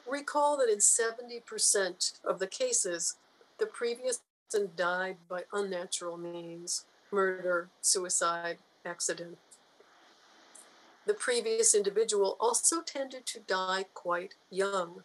recall 0.09 0.57
that 0.57 0.69
in 0.69 0.79
70% 0.79 2.19
of 2.23 2.39
the 2.39 2.47
cases, 2.47 3.15
the 3.59 3.65
previous 3.65 4.21
person 4.49 4.69
died 4.75 5.17
by 5.29 5.43
unnatural 5.53 6.17
means 6.17 6.85
murder, 7.11 7.69
suicide, 7.81 8.57
accident. 8.85 9.37
The 11.05 11.13
previous 11.13 11.73
individual 11.73 12.37
also 12.39 12.81
tended 12.81 13.25
to 13.27 13.39
die 13.39 13.85
quite 13.93 14.35
young, 14.49 15.03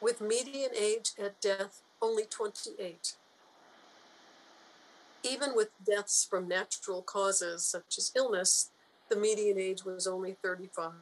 with 0.00 0.20
median 0.20 0.70
age 0.74 1.12
at 1.18 1.40
death 1.40 1.82
only 2.00 2.24
28. 2.24 3.14
Even 5.22 5.54
with 5.54 5.68
deaths 5.84 6.26
from 6.28 6.48
natural 6.48 7.02
causes 7.02 7.64
such 7.64 7.98
as 7.98 8.12
illness, 8.16 8.70
the 9.10 9.16
median 9.16 9.58
age 9.58 9.84
was 9.84 10.06
only 10.06 10.36
35. 10.42 10.92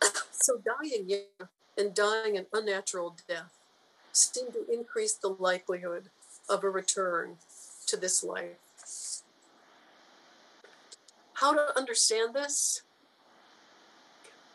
so 0.30 0.60
dying 0.64 1.08
young 1.08 1.48
and 1.76 1.94
dying 1.94 2.36
an 2.36 2.46
unnatural 2.52 3.16
death 3.26 3.58
seemed 4.12 4.52
to 4.52 4.72
increase 4.72 5.14
the 5.14 5.28
likelihood 5.28 6.10
of 6.48 6.62
a 6.62 6.70
return 6.70 7.38
to 7.92 7.98
this 7.98 8.24
life. 8.24 9.22
How 11.34 11.52
to 11.52 11.78
understand 11.78 12.34
this? 12.34 12.84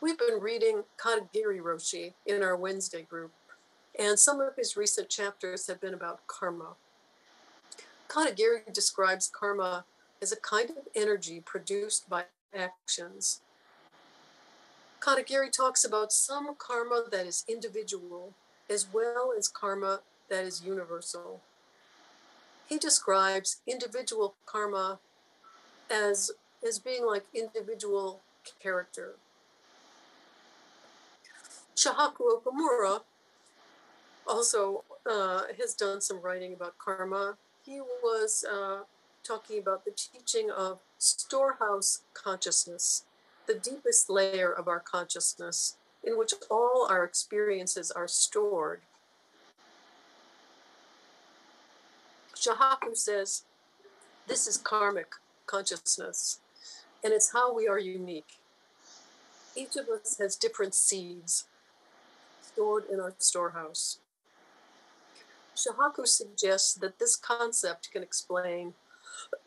We've 0.00 0.18
been 0.18 0.40
reading 0.40 0.82
Katagiri 1.00 1.60
Roshi 1.60 2.14
in 2.26 2.42
our 2.42 2.56
Wednesday 2.56 3.02
group, 3.02 3.30
and 3.96 4.18
some 4.18 4.40
of 4.40 4.56
his 4.56 4.76
recent 4.76 5.08
chapters 5.08 5.68
have 5.68 5.80
been 5.80 5.94
about 5.94 6.26
karma. 6.26 6.74
Katagiri 8.08 8.72
describes 8.72 9.30
karma 9.32 9.84
as 10.20 10.32
a 10.32 10.36
kind 10.40 10.70
of 10.70 10.88
energy 10.96 11.40
produced 11.40 12.10
by 12.10 12.24
actions. 12.52 13.40
Katagiri 14.98 15.52
talks 15.52 15.84
about 15.84 16.10
some 16.10 16.56
karma 16.58 17.04
that 17.12 17.24
is 17.24 17.44
individual 17.46 18.34
as 18.68 18.88
well 18.92 19.32
as 19.38 19.46
karma 19.46 20.00
that 20.28 20.44
is 20.44 20.64
universal 20.64 21.40
he 22.68 22.78
describes 22.78 23.60
individual 23.66 24.34
karma 24.46 24.98
as 25.90 26.30
as 26.66 26.78
being 26.78 27.06
like 27.06 27.24
individual 27.34 28.20
character. 28.62 29.14
Shohaku 31.76 32.42
Okumura 32.42 33.02
also 34.26 34.84
uh, 35.08 35.42
has 35.58 35.74
done 35.74 36.00
some 36.00 36.20
writing 36.20 36.52
about 36.52 36.76
karma. 36.78 37.36
He 37.64 37.80
was 37.80 38.44
uh, 38.50 38.80
talking 39.22 39.60
about 39.60 39.84
the 39.84 39.92
teaching 39.92 40.50
of 40.50 40.80
storehouse 40.98 42.02
consciousness, 42.14 43.04
the 43.46 43.54
deepest 43.54 44.10
layer 44.10 44.52
of 44.52 44.66
our 44.66 44.80
consciousness, 44.80 45.76
in 46.02 46.18
which 46.18 46.34
all 46.50 46.88
our 46.90 47.04
experiences 47.04 47.92
are 47.92 48.08
stored 48.08 48.80
Shohaku 52.38 52.96
says 52.96 53.42
this 54.28 54.46
is 54.46 54.56
karmic 54.56 55.08
consciousness, 55.46 56.38
and 57.02 57.12
it's 57.12 57.32
how 57.32 57.52
we 57.52 57.66
are 57.66 57.80
unique. 57.80 58.38
Each 59.56 59.74
of 59.74 59.88
us 59.88 60.18
has 60.20 60.36
different 60.36 60.74
seeds 60.74 61.46
stored 62.40 62.84
in 62.92 63.00
our 63.00 63.12
storehouse. 63.18 63.98
Shohaku 65.56 66.06
suggests 66.06 66.74
that 66.74 67.00
this 67.00 67.16
concept 67.16 67.90
can 67.90 68.04
explain, 68.04 68.74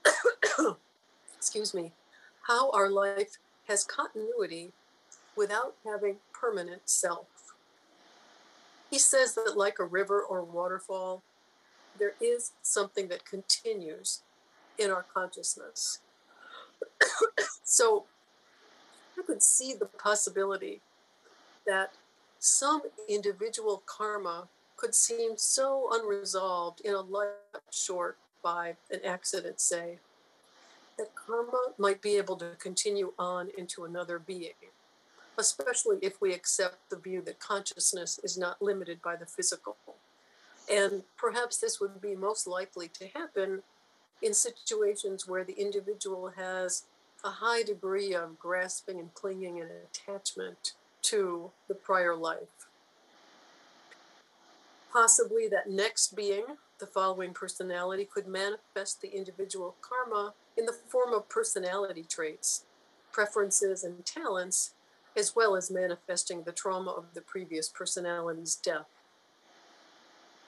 excuse 1.38 1.74
me, 1.74 1.94
how 2.48 2.72
our 2.72 2.90
life 2.90 3.38
has 3.70 3.86
continuity 3.86 4.74
without 5.38 5.76
having 5.86 6.18
permanent 6.34 6.90
self. 6.90 7.28
He 8.90 9.00
says 9.00 9.36
that, 9.36 9.54
like 9.56 9.80
a 9.80 9.86
river 9.86 10.22
or 10.22 10.44
waterfall, 10.44 11.24
there 12.00 12.14
is 12.22 12.52
something 12.62 13.08
that 13.10 13.26
continues 13.26 14.22
in 14.78 14.90
our 14.90 15.06
consciousness. 15.14 16.00
so 17.64 18.06
I 19.18 19.24
could 19.24 19.44
see 19.44 19.74
the 19.74 19.86
possibility 19.86 20.82
that 21.66 21.94
some 22.40 22.82
individual 23.08 23.84
karma 23.86 24.48
could 24.76 24.96
seem 24.96 25.38
so 25.38 25.90
unresolved 25.92 26.82
in 26.82 26.96
a 26.96 27.02
life 27.02 27.30
short 27.70 28.18
by 28.44 28.76
an 28.90 29.00
accident, 29.06 29.60
say, 29.62 30.00
that 30.98 31.14
karma 31.16 31.74
might 31.78 32.02
be 32.02 32.18
able 32.18 32.36
to 32.38 32.56
continue 32.60 33.14
on 33.20 33.50
into 33.58 33.86
another 33.86 34.18
being, 34.18 34.54
especially 35.38 35.98
if 36.02 36.20
we 36.20 36.34
accept 36.34 36.78
the 36.90 36.98
view 36.98 37.22
that 37.22 37.40
consciousness 37.40 38.20
is 38.24 38.38
not 38.38 38.62
limited 38.62 39.02
by 39.04 39.16
the 39.16 39.26
physical. 39.26 39.78
And 40.72 41.04
perhaps 41.18 41.58
this 41.58 41.82
would 41.82 42.00
be 42.02 42.16
most 42.16 42.48
likely 42.48 42.88
to 42.90 43.08
happen 43.08 43.62
in 44.22 44.34
situations 44.34 45.28
where 45.28 45.44
the 45.44 45.60
individual 45.60 46.32
has 46.38 46.86
a 47.26 47.30
high 47.30 47.64
degree 47.64 48.14
of 48.14 48.40
grasping 48.40 49.00
and 49.00 49.14
clinging 49.14 49.60
and 49.60 49.70
attachment 49.70 50.74
to 51.04 51.52
the 51.68 51.76
prior 51.76 52.16
life. 52.16 52.68
Possibly 54.94 55.48
that 55.50 55.70
next 55.70 56.16
being, 56.16 56.46
the 56.80 56.86
following 56.86 57.34
personality, 57.34 58.08
could 58.12 58.28
manifest 58.28 59.02
the 59.02 59.16
individual 59.16 59.76
karma 59.82 60.34
in 60.58 60.66
the 60.66 60.74
form 60.74 61.14
of 61.14 61.30
personality 61.30 62.06
traits, 62.08 62.64
preferences, 63.12 63.84
and 63.84 64.06
talents, 64.06 64.74
as 65.18 65.36
well 65.36 65.56
as 65.56 65.72
manifesting 65.72 66.44
the 66.44 66.52
trauma 66.52 66.92
of 66.92 67.06
the 67.14 67.22
previous 67.22 67.68
personality's 67.68 68.56
death. 68.56 68.88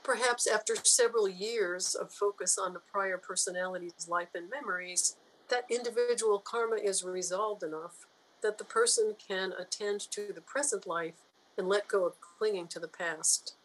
Perhaps 0.03 0.47
after 0.47 0.75
several 0.83 1.29
years 1.29 1.95
of 1.95 2.11
focus 2.11 2.57
on 2.57 2.73
the 2.73 2.79
prior 2.79 3.17
personality's 3.17 4.07
life 4.09 4.29
and 4.35 4.49
memories, 4.49 5.15
that 5.49 5.65
individual 5.69 6.39
karma 6.39 6.75
is 6.75 7.03
resolved 7.03 7.63
enough 7.63 8.05
that 8.41 8.57
the 8.57 8.65
person 8.65 9.15
can 9.25 9.53
attend 9.57 10.01
to 10.11 10.33
the 10.33 10.41
present 10.41 10.85
life 10.85 11.13
and 11.57 11.69
let 11.69 11.87
go 11.87 12.05
of 12.05 12.19
clinging 12.19 12.67
to 12.67 12.79
the 12.79 12.87
past. 12.87 13.55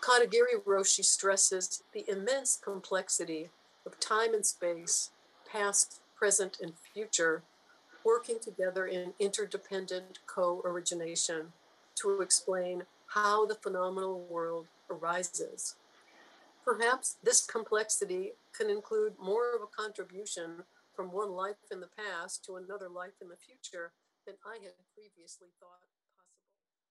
Katagiri 0.00 0.62
Roshi 0.66 1.04
stresses 1.04 1.82
the 1.92 2.04
immense 2.08 2.60
complexity 2.62 3.48
of 3.86 3.98
time 3.98 4.34
and 4.34 4.44
space, 4.44 5.10
past, 5.50 6.00
present, 6.14 6.58
and 6.60 6.74
future, 6.92 7.42
working 8.04 8.38
together 8.38 8.86
in 8.86 9.14
interdependent 9.18 10.18
co 10.26 10.60
origination 10.64 11.52
to 11.94 12.20
explain 12.20 12.82
how 13.06 13.46
the 13.46 13.54
phenomenal 13.54 14.20
world 14.28 14.66
arises. 14.90 15.76
Perhaps 16.64 17.16
this 17.22 17.46
complexity 17.46 18.32
can 18.56 18.68
include 18.70 19.14
more 19.22 19.54
of 19.54 19.62
a 19.62 19.82
contribution 19.82 20.64
from 20.94 21.12
one 21.12 21.30
life 21.30 21.56
in 21.70 21.80
the 21.80 21.90
past 21.96 22.44
to 22.44 22.56
another 22.56 22.88
life 22.88 23.14
in 23.20 23.28
the 23.28 23.36
future 23.36 23.92
than 24.26 24.34
I 24.44 24.54
had 24.62 24.72
previously 24.94 25.48
thought. 25.60 25.95